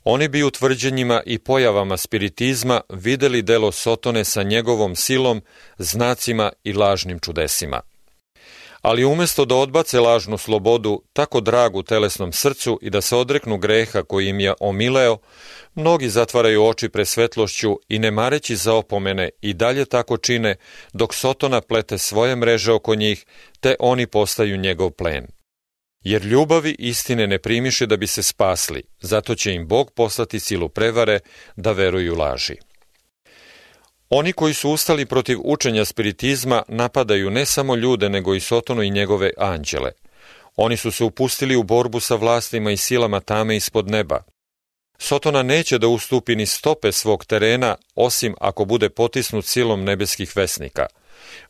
Oni 0.04 0.28
bi 0.28 0.42
u 0.42 0.50
tvrđenjima 0.50 1.22
i 1.26 1.38
pojavama 1.38 1.96
spiritizma 1.96 2.80
videli 2.88 3.42
delo 3.42 3.72
Sotone 3.72 4.24
sa 4.24 4.42
njegovom 4.42 4.96
silom, 4.96 5.42
znacima 5.78 6.52
i 6.64 6.72
lažnim 6.72 7.18
čudesima. 7.18 7.80
Ali 8.82 9.04
umesto 9.04 9.44
da 9.44 9.54
odbace 9.54 10.00
lažnu 10.00 10.38
slobodu, 10.38 11.02
tako 11.12 11.40
dragu 11.40 11.82
telesnom 11.82 12.32
srcu 12.32 12.78
i 12.82 12.90
da 12.90 13.00
se 13.00 13.16
odreknu 13.16 13.58
greha 13.58 14.02
koji 14.02 14.28
im 14.28 14.40
je 14.40 14.54
omileo, 14.60 15.18
mnogi 15.74 16.08
zatvaraju 16.08 16.64
oči 16.64 16.88
pre 16.88 17.04
svetlošću 17.04 17.78
i 17.88 17.98
ne 17.98 18.10
mareći 18.10 18.56
za 18.56 18.74
opomene 18.74 19.30
i 19.40 19.54
dalje 19.54 19.84
tako 19.84 20.16
čine, 20.16 20.56
dok 20.92 21.14
Sotona 21.14 21.60
plete 21.60 21.98
svoje 21.98 22.36
mreže 22.36 22.72
oko 22.72 22.94
njih, 22.94 23.26
te 23.60 23.74
oni 23.78 24.06
postaju 24.06 24.56
njegov 24.56 24.90
plen. 24.90 25.26
Jer 26.04 26.22
ljubavi 26.24 26.76
istine 26.78 27.26
ne 27.26 27.38
primiše 27.38 27.86
da 27.86 27.96
bi 27.96 28.06
se 28.06 28.22
spasli, 28.22 28.82
zato 29.00 29.34
će 29.34 29.52
im 29.54 29.68
Bog 29.68 29.90
poslati 29.90 30.40
silu 30.40 30.68
prevare 30.68 31.18
da 31.56 31.72
veruju 31.72 32.14
laži. 32.14 32.71
Oni 34.14 34.32
koji 34.32 34.54
su 34.54 34.70
ustali 34.70 35.06
protiv 35.06 35.38
učenja 35.44 35.84
spiritizma 35.84 36.62
napadaju 36.68 37.30
ne 37.30 37.46
samo 37.46 37.76
ljude, 37.76 38.08
nego 38.08 38.34
i 38.34 38.40
Sotonu 38.40 38.82
i 38.82 38.90
njegove 38.90 39.30
anđele. 39.38 39.92
Oni 40.56 40.76
su 40.76 40.90
se 40.90 41.04
upustili 41.04 41.56
u 41.56 41.62
borbu 41.62 42.00
sa 42.00 42.14
vlastima 42.14 42.70
i 42.70 42.76
silama 42.76 43.20
tame 43.20 43.56
ispod 43.56 43.90
neba. 43.90 44.22
Sotona 44.98 45.42
neće 45.42 45.78
da 45.78 45.88
ustupi 45.88 46.36
ni 46.36 46.46
stope 46.46 46.92
svog 46.92 47.24
terena, 47.24 47.76
osim 47.94 48.34
ako 48.40 48.64
bude 48.64 48.88
potisnut 48.88 49.44
silom 49.44 49.84
nebeskih 49.84 50.36
vesnika– 50.36 50.86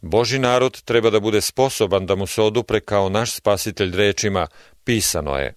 Boži 0.00 0.38
narod 0.38 0.82
treba 0.82 1.10
da 1.10 1.20
bude 1.20 1.40
sposoban 1.40 2.06
da 2.06 2.14
mu 2.14 2.26
se 2.26 2.42
odupre 2.42 2.80
kao 2.80 3.08
naš 3.08 3.32
spasitelj 3.32 3.96
rečima 3.96 4.46
pisano 4.84 5.38
je. 5.38 5.54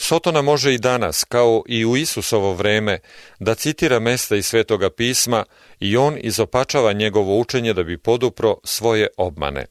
Sotona 0.00 0.42
može 0.42 0.74
i 0.74 0.78
danas, 0.78 1.24
kao 1.24 1.62
i 1.66 1.84
u 1.84 1.96
Isusovo 1.96 2.52
vreme, 2.54 2.98
da 3.38 3.54
citira 3.54 3.98
mesta 3.98 4.36
iz 4.36 4.46
Svetoga 4.46 4.90
pisma 4.90 5.44
i 5.80 5.96
on 5.96 6.16
izopačava 6.20 6.92
njegovo 6.92 7.38
učenje 7.38 7.72
da 7.72 7.82
bi 7.82 7.98
podupro 7.98 8.56
svoje 8.64 9.06
obmane. 9.16 9.66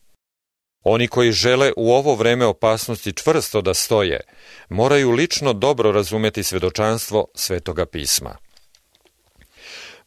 Oni 0.84 1.08
koji 1.08 1.32
žele 1.32 1.72
u 1.78 1.94
ovo 1.94 2.16
vreme 2.16 2.46
opasnosti 2.46 3.14
čvrsto 3.14 3.62
da 3.62 3.74
stoje, 3.74 4.20
moraju 4.70 5.12
lično 5.12 5.54
dobro 5.54 5.92
razumeti 5.92 6.44
svedočanstvo 6.44 7.28
Svetoga 7.36 7.86
pisma. 7.86 8.38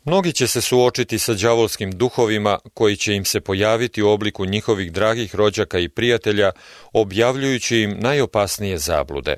Mnogi 0.04 0.32
će 0.32 0.46
se 0.46 0.60
suočiti 0.60 1.18
sa 1.18 1.34
đavolskim 1.34 1.90
duhovima 1.90 2.58
koji 2.74 2.96
će 2.96 3.14
im 3.14 3.24
se 3.24 3.40
pojaviti 3.40 4.02
u 4.02 4.08
obliku 4.08 4.44
njihovih 4.44 4.92
dragih 4.92 5.34
rođaka 5.34 5.78
i 5.78 5.88
prijatelja, 5.88 6.52
objavljujući 6.92 7.76
im 7.76 7.96
najopasnije 8.00 8.78
zablude. 8.78 9.36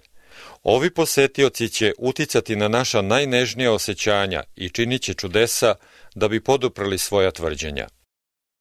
Ovi 0.63 0.91
posetioci 0.91 1.69
će 1.69 1.93
uticati 1.99 2.57
na 2.57 2.69
naša 2.69 3.03
najnežnija 3.03 3.73
osjećanja 3.73 4.43
i 4.57 4.69
činit 4.69 5.03
će 5.03 5.15
čudesa 5.15 5.75
da 6.15 6.29
bi 6.29 6.45
poduprali 6.45 6.99
svoja 6.99 7.31
tvrđenja. 7.31 7.89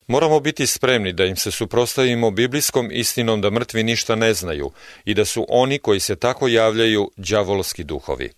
Moramo 0.08 0.40
biti 0.40 0.68
spremni 0.68 1.14
da 1.14 1.26
im 1.26 1.36
se 1.36 1.52
suprostavimo 1.52 2.32
biblijskom 2.32 2.90
istinom 2.92 3.42
da 3.42 3.50
mrtvi 3.50 3.84
ništa 3.84 4.16
ne 4.16 4.34
znaju 4.34 4.72
i 5.06 5.14
da 5.14 5.26
su 5.26 5.46
oni 5.50 5.80
koji 5.80 6.00
se 6.00 6.16
tako 6.16 6.48
javljaju 6.48 7.12
đavolski 7.18 7.84
duhovi. 7.84 8.30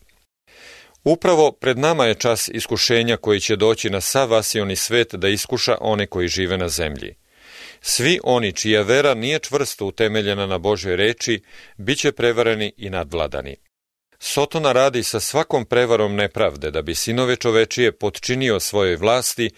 Upravo 1.03 1.51
pred 1.51 1.77
nama 1.77 2.05
je 2.05 2.15
čas 2.15 2.49
iskušenja 2.53 3.17
koji 3.17 3.39
će 3.39 3.55
doći 3.55 3.89
na 3.89 4.01
sav 4.01 4.31
vasioni 4.31 4.75
svet 4.75 5.15
da 5.15 5.27
iskuša 5.27 5.77
one 5.81 6.07
koji 6.07 6.27
žive 6.27 6.57
na 6.57 6.69
zemlji. 6.69 7.15
Svi 7.85 8.19
oni 8.23 8.51
čija 8.51 8.81
vera 8.81 9.13
nije 9.13 9.39
čvrsto 9.39 9.85
utemeljena 9.85 10.45
na 10.45 10.57
Božoj 10.57 10.95
reči, 10.95 11.43
bit 11.77 11.99
će 11.99 12.11
prevareni 12.11 12.73
i 12.77 12.89
nadvladani. 12.89 13.55
Sotona 14.19 14.71
radi 14.71 15.03
sa 15.03 15.19
svakom 15.19 15.65
prevarom 15.65 16.15
nepravde 16.15 16.71
da 16.71 16.81
bi 16.81 16.95
sinove 16.95 17.35
čovečije 17.35 17.91
potčinio 17.91 18.59
svojoj 18.59 18.95
vlasti 18.95 19.49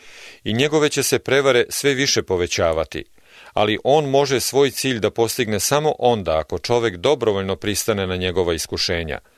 i 0.43 0.53
njegove 0.53 0.89
će 0.89 1.03
se 1.03 1.19
prevare 1.19 1.65
sve 1.69 1.93
više 1.93 2.23
povećavati, 2.23 3.03
ali 3.53 3.77
on 3.83 4.09
može 4.09 4.39
svoj 4.39 4.71
cilj 4.71 4.99
da 4.99 5.11
postigne 5.11 5.59
samo 5.59 5.93
onda 5.99 6.39
ako 6.39 6.59
čovek 6.59 6.97
dobrovoljno 6.97 7.55
pristane 7.55 8.07
na 8.07 8.15
njegova 8.15 8.53
iskušenja– 8.53 9.19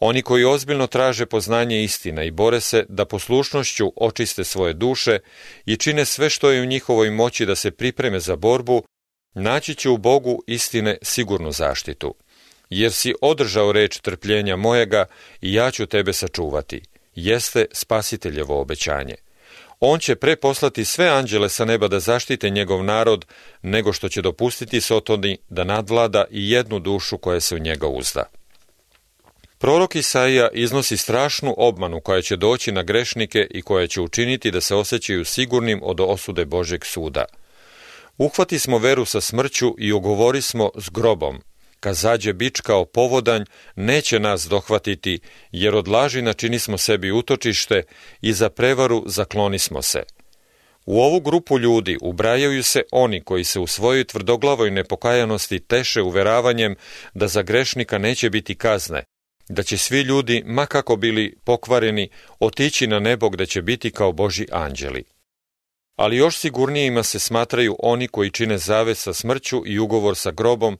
Oni 0.00 0.22
koji 0.22 0.44
ozbiljno 0.44 0.86
traže 0.86 1.26
poznanje 1.26 1.82
istina 1.84 2.24
i 2.24 2.30
bore 2.30 2.60
se 2.60 2.86
da 2.88 3.04
poslušnošću 3.04 3.92
očiste 3.96 4.44
svoje 4.44 4.74
duše 4.74 5.18
i 5.66 5.76
čine 5.76 6.04
sve 6.04 6.30
što 6.30 6.50
je 6.50 6.62
u 6.62 6.66
njihovoj 6.66 7.10
moći 7.10 7.46
da 7.46 7.54
se 7.54 7.70
pripreme 7.70 8.20
za 8.20 8.36
borbu, 8.36 8.82
naći 9.34 9.74
će 9.74 9.88
u 9.88 9.96
Bogu 9.96 10.42
istine 10.46 10.98
sigurnu 11.02 11.52
zaštitu. 11.52 12.14
jer 12.70 12.92
si 12.92 13.14
održao 13.20 13.72
reč 13.72 13.98
trpljenja 13.98 14.56
mojega 14.56 15.04
i 15.40 15.54
ja 15.54 15.70
ću 15.70 15.86
tebe 15.86 16.12
sačuvati. 16.12 16.82
Jeste 17.14 17.66
spasiteljevo 17.72 18.60
obećanje. 18.60 19.14
On 19.80 19.98
će 19.98 20.14
preposlati 20.14 20.84
sve 20.84 21.08
anđele 21.08 21.48
sa 21.48 21.64
neba 21.64 21.88
da 21.88 22.00
zaštite 22.00 22.50
njegov 22.50 22.84
narod, 22.84 23.24
nego 23.62 23.92
što 23.92 24.08
će 24.08 24.22
dopustiti 24.22 24.80
Sotoni 24.80 25.38
da 25.48 25.64
nadvlada 25.64 26.24
i 26.30 26.50
jednu 26.50 26.78
dušu 26.78 27.18
koja 27.18 27.40
se 27.40 27.54
u 27.54 27.58
njega 27.58 27.86
uzda. 27.86 28.24
Prorok 29.58 29.94
Isaija 29.94 30.48
iznosi 30.52 30.96
strašnu 30.96 31.54
obmanu 31.56 32.00
koja 32.00 32.22
će 32.22 32.36
doći 32.36 32.72
na 32.72 32.82
grešnike 32.82 33.46
i 33.50 33.62
koja 33.62 33.86
će 33.86 34.00
učiniti 34.00 34.50
da 34.50 34.60
se 34.60 34.74
osjećaju 34.74 35.24
sigurnim 35.24 35.80
od 35.82 36.00
osude 36.00 36.44
Božeg 36.44 36.84
suda. 36.84 37.24
Uhvati 38.18 38.58
smo 38.58 38.78
veru 38.78 39.04
sa 39.04 39.20
smrću 39.20 39.74
i 39.78 39.92
ugovori 39.92 40.42
smo 40.42 40.70
s 40.76 40.90
grobom. 40.90 41.42
Kad 41.80 41.94
zađe 41.94 42.32
bič 42.32 42.60
kao 42.60 42.84
povodanj, 42.84 43.44
neće 43.76 44.20
nas 44.20 44.46
dohvatiti, 44.46 45.20
jer 45.52 45.74
od 45.74 45.88
laži 45.88 46.22
načini 46.22 46.58
smo 46.58 46.78
sebi 46.78 47.12
utočište 47.12 47.82
i 48.20 48.32
za 48.32 48.48
prevaru 48.48 49.02
zakloni 49.06 49.58
smo 49.58 49.82
se. 49.82 50.02
U 50.86 51.00
ovu 51.00 51.20
grupu 51.20 51.58
ljudi 51.58 51.98
ubrajaju 52.00 52.62
se 52.62 52.82
oni 52.92 53.20
koji 53.24 53.44
se 53.44 53.60
u 53.60 53.66
svojoj 53.66 54.04
tvrdoglavoj 54.04 54.70
nepokajanosti 54.70 55.60
teše 55.60 56.02
uveravanjem 56.02 56.76
da 57.14 57.28
za 57.28 57.42
grešnika 57.42 57.98
neće 57.98 58.30
biti 58.30 58.54
kazne, 58.54 59.04
da 59.48 59.62
će 59.62 59.78
svi 59.78 60.00
ljudi, 60.00 60.42
ma 60.46 60.66
kako 60.66 60.96
bili 60.96 61.36
pokvareni, 61.44 62.08
otići 62.38 62.86
na 62.86 62.98
nebo 62.98 63.28
gde 63.28 63.46
će 63.46 63.62
biti 63.62 63.90
kao 63.90 64.12
Boži 64.12 64.46
anđeli. 64.52 65.04
Ali 65.96 66.16
još 66.16 66.36
sigurnijima 66.36 67.02
se 67.02 67.18
smatraju 67.18 67.76
oni 67.78 68.08
koji 68.08 68.30
čine 68.30 68.58
zavet 68.58 68.98
sa 68.98 69.12
smrću 69.12 69.62
i 69.66 69.78
ugovor 69.78 70.16
sa 70.16 70.30
grobom, 70.30 70.78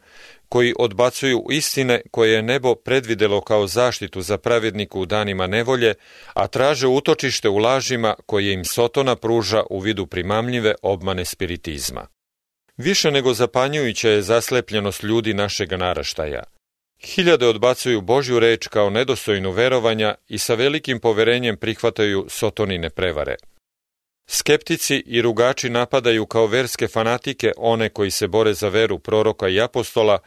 koji 0.49 0.75
odbacuju 0.79 1.45
istine 1.51 2.01
koje 2.11 2.33
je 2.33 2.43
nebo 2.43 2.75
predvidelo 2.75 3.41
kao 3.41 3.67
zaštitu 3.67 4.23
za 4.23 4.39
pravedniku 4.39 5.01
u 5.01 5.07
danima 5.07 5.47
nevolje, 5.47 5.95
a 6.35 6.47
traže 6.47 6.87
utočište 6.87 7.49
u 7.49 7.57
lažima 7.57 8.15
koje 8.27 8.53
im 8.53 8.65
Sotona 8.65 9.17
pruža 9.17 9.63
u 9.71 9.81
vidu 9.81 10.07
primamljive 10.07 10.75
obmane 10.83 11.25
spiritizma. 11.25 12.07
Više 12.77 13.11
nego 13.11 13.35
zapanjujuća 13.35 14.09
je 14.09 14.23
zaslepljenost 14.23 15.03
ljudi 15.03 15.35
našega 15.35 15.77
naraštaja– 15.77 16.43
Hiljade 17.01 17.47
odbacuju 17.47 18.01
Božju 18.01 18.41
reč 18.41 18.67
kao 18.69 18.91
nedostojnu 18.91 19.51
verovanja 19.51 20.15
i 20.29 20.39
sa 20.39 20.55
velikim 20.55 21.01
poverenjem 21.01 21.57
prihvataju 21.57 22.27
sotonine 22.29 22.91
prevare. 22.91 23.37
Skeptici 24.29 25.03
i 25.07 25.23
rugači 25.23 25.71
napadaju 25.71 26.27
kao 26.27 26.47
verske 26.47 26.89
fanatike 26.89 27.53
one 27.57 27.89
koji 27.89 28.11
se 28.11 28.29
bore 28.29 28.55
za 28.55 28.69
veru 28.69 28.99
proroka 28.99 29.49
i 29.49 29.61
apostola 29.61 30.19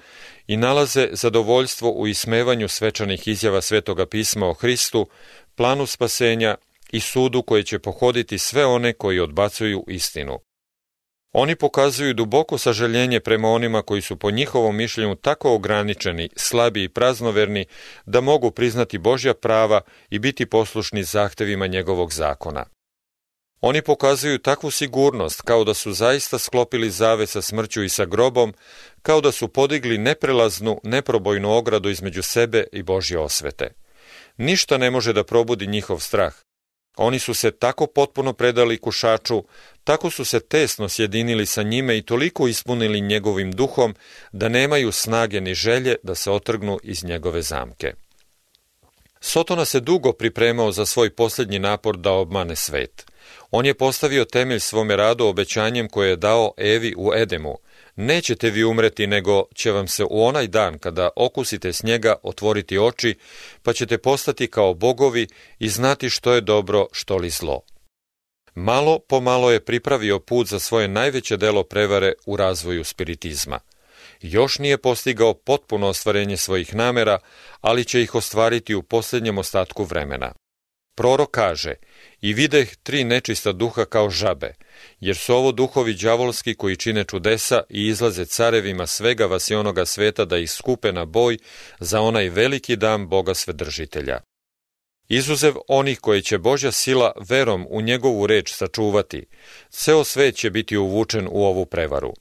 i 0.47 0.58
nalaze 0.58 1.10
zadovoljstvo 1.12 1.91
u 1.91 2.08
ismevanju 2.08 2.67
svečanih 2.67 3.27
izjava 3.27 3.62
Svetoga 3.62 4.05
pisma 4.05 4.47
o 4.47 4.53
Hristu, 4.53 5.10
planu 5.55 5.86
spasenja 5.86 6.55
i 6.91 6.99
sudu 6.99 7.41
koji 7.41 7.63
će 7.63 7.79
pohoditi 7.79 8.38
sve 8.38 8.65
one 8.65 8.93
koji 8.93 9.19
odbacuju 9.19 9.84
istinu. 9.88 10.39
Oni 11.32 11.56
pokazuju 11.56 12.13
duboko 12.13 12.58
sažaljenje 12.58 13.20
prema 13.20 13.50
onima 13.50 13.82
koji 13.82 14.02
su 14.02 14.18
po 14.18 14.32
njihovom 14.32 14.76
mišljenju 14.76 15.15
tako 15.15 15.54
ograničeni, 15.54 16.30
slabi 16.36 16.84
i 16.84 16.89
praznoverni 16.89 17.65
da 18.06 18.22
mogu 18.22 18.52
priznati 18.52 18.98
Božja 18.98 19.34
prava 19.34 19.82
i 20.10 20.20
biti 20.20 20.46
poslušni 20.46 21.04
zahtevima 21.04 21.68
njegovog 21.68 22.13
zakona. 22.13 22.65
Oni 23.62 23.82
pokazuju 23.82 24.38
takvu 24.38 24.72
sigurnost 24.72 25.42
kao 25.42 25.63
da 25.63 25.74
su 25.74 25.94
zaista 25.94 26.39
sklopili 26.39 26.89
zave 26.89 27.28
sa 27.28 27.42
smrću 27.42 27.84
i 27.84 27.89
sa 27.89 28.06
grobom, 28.06 28.54
kao 29.02 29.22
da 29.22 29.32
su 29.32 29.48
podigli 29.48 29.98
neprelaznu, 29.98 30.80
neprobojnu 30.84 31.52
ogradu 31.52 31.89
između 31.89 32.24
sebe 32.24 32.63
i 32.72 32.84
Božje 32.84 33.20
osvete. 33.20 33.74
Ništa 34.38 34.78
ne 34.78 34.92
može 34.92 35.13
da 35.13 35.24
probudi 35.24 35.68
njihov 35.68 36.00
strah, 36.00 36.34
Oni 37.02 37.20
su 37.20 37.34
se 37.34 37.52
tako 37.52 37.88
potpuno 37.88 38.34
predali 38.34 38.78
kušaču, 38.78 39.44
tako 39.84 40.10
su 40.10 40.26
se 40.26 40.40
tesno 40.40 40.90
sjedinili 40.90 41.46
sa 41.46 41.64
njime 41.64 41.98
i 41.98 42.02
toliko 42.02 42.48
ispunili 42.48 43.02
njegovim 43.02 43.52
duhom 43.52 43.96
da 44.32 44.50
nemaju 44.50 44.92
snage 44.92 45.42
ni 45.42 45.54
želje 45.54 45.96
da 46.04 46.16
se 46.16 46.32
otrgnu 46.32 46.80
iz 46.84 47.04
njegove 47.04 47.42
zamke. 47.42 47.94
Sotona 49.22 49.66
se 49.66 49.80
dugo 49.80 50.14
pripremao 50.14 50.72
za 50.72 50.86
svoj 50.86 51.10
posljednji 51.10 51.60
napor 51.60 51.98
da 51.98 52.12
obmane 52.12 52.56
svet. 52.56 53.06
On 53.52 53.66
je 53.66 53.74
postavio 53.74 54.26
temelj 54.26 54.60
svome 54.60 54.96
radu 54.96 55.26
obećanjem 55.26 55.90
koje 55.90 56.10
je 56.10 56.16
dao 56.16 56.52
Evi 56.58 56.94
u 56.98 57.14
Edemu– 57.14 57.56
Nećete 58.02 58.50
vi 58.50 58.64
umreti, 58.64 59.08
nego 59.08 59.44
će 59.56 59.72
vam 59.72 59.88
se 59.88 60.04
u 60.04 60.24
onaj 60.24 60.48
dan 60.48 60.80
kada 60.80 61.10
okusite 61.16 61.74
s 61.74 61.84
njega 61.84 62.16
otvoriti 62.24 62.78
oči, 62.78 63.18
pa 63.64 63.74
ćete 63.74 63.98
postati 63.98 64.48
kao 64.48 64.74
bogovi 64.74 65.28
i 65.60 65.70
znati 65.70 66.10
što 66.10 66.34
je 66.34 66.42
dobro, 66.42 66.88
što 66.92 67.18
li 67.18 67.30
zlo. 67.30 67.62
Malo 68.56 69.00
po 69.00 69.20
malo 69.20 69.52
je 69.52 69.66
pripravio 69.66 70.20
put 70.20 70.48
za 70.48 70.60
svoje 70.60 70.88
najveće 70.88 71.38
delo 71.38 71.64
prevare 71.64 72.14
u 72.26 72.38
razvoju 72.38 72.84
spiritizma. 72.84 73.60
Još 74.22 74.60
nije 74.60 74.78
postigao 74.78 75.34
potpuno 75.34 75.88
ostvarenje 75.88 76.38
svojih 76.38 76.76
namera, 76.76 77.20
ali 77.62 77.86
će 77.86 78.02
ih 78.02 78.16
ostvariti 78.16 78.76
u 78.76 78.84
posljednjem 78.84 79.38
ostatku 79.38 79.84
vremena. 79.84 80.34
Prorok 81.00 81.32
kaže, 81.32 81.74
i 82.22 82.34
videh 82.34 82.76
tri 82.84 83.04
nečista 83.04 83.52
duha 83.52 83.86
kao 83.86 84.10
žabe, 84.10 84.54
jer 85.00 85.18
su 85.18 85.34
ovo 85.36 85.52
duhovi 85.52 85.94
đavolski 85.94 86.56
koji 86.56 86.76
čine 86.76 87.04
čudesa 87.04 87.62
i 87.70 87.88
izlaze 87.88 88.26
carevima 88.26 88.88
svega 88.88 89.26
vasionoga 89.26 89.86
sveta 89.86 90.26
da 90.26 90.38
ih 90.38 90.52
skupe 90.52 90.92
na 90.92 91.06
boj 91.06 91.38
za 91.80 92.02
onaj 92.02 92.30
veliki 92.30 92.76
dan 92.76 93.08
Boga 93.08 93.34
Svedržitelja. 93.34 94.20
Izuzev 95.08 95.54
onih 95.68 96.00
koje 96.00 96.22
će 96.22 96.38
Božja 96.38 96.72
sila 96.72 97.12
verom 97.30 97.66
u 97.70 97.82
njegovu 97.82 98.28
reč 98.28 98.54
sačuvati, 98.54 99.26
ceo 99.70 100.04
svet 100.04 100.36
će 100.36 100.50
biti 100.50 100.78
uvučen 100.78 101.28
u 101.32 101.46
ovu 101.46 101.66
prevaru. 101.66 102.14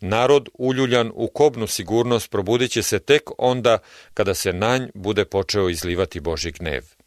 Narod 0.00 0.48
uljuljan 0.58 1.10
u 1.14 1.28
kobnu 1.28 1.66
sigurnost 1.66 2.30
probudit 2.30 2.70
će 2.70 2.82
se 2.82 2.98
tek 2.98 3.22
onda 3.38 3.78
kada 4.14 4.34
se 4.34 4.52
na 4.52 4.78
nj 4.78 4.90
bude 4.94 5.24
počeo 5.24 5.68
izlivati 5.68 6.20
Boži 6.20 6.50
gnev. 6.50 6.98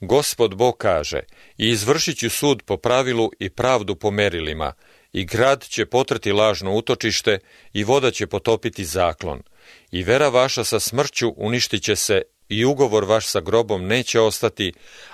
Gospod 0.00 0.54
Bog 0.54 0.76
kaže, 0.78 1.20
i 1.58 1.68
izvršit 1.68 2.18
ću 2.18 2.30
sud 2.30 2.62
po 2.62 2.76
pravilu 2.76 3.30
i 3.38 3.50
pravdu 3.50 3.94
po 3.94 4.10
merilima, 4.10 4.72
i 5.12 5.24
grad 5.24 5.64
će 5.64 5.86
potrati 5.86 6.32
lažno 6.32 6.74
utočište, 6.74 7.38
i 7.72 7.84
voda 7.84 8.10
će 8.10 8.26
potopiti 8.26 8.84
zaklon, 8.84 9.42
i 9.90 10.02
vera 10.02 10.28
vaša 10.28 10.64
sa 10.64 10.80
smrću 10.80 11.34
uništit 11.36 11.82
će 11.82 11.96
se, 11.96 12.22
i 12.48 12.64
ugovor 12.64 13.04
vaš 13.04 13.26
sa 13.26 13.40
grobom 13.40 13.86
neće 13.86 14.20
ostati, 14.20 14.72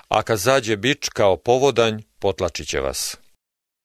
a 0.08 0.22
kad 0.22 0.38
zađe 0.38 0.76
bič 0.76 1.08
kao 1.08 1.36
povodanj, 1.36 2.02
potlačit 2.18 2.68
će 2.68 2.80
vas. 2.80 3.16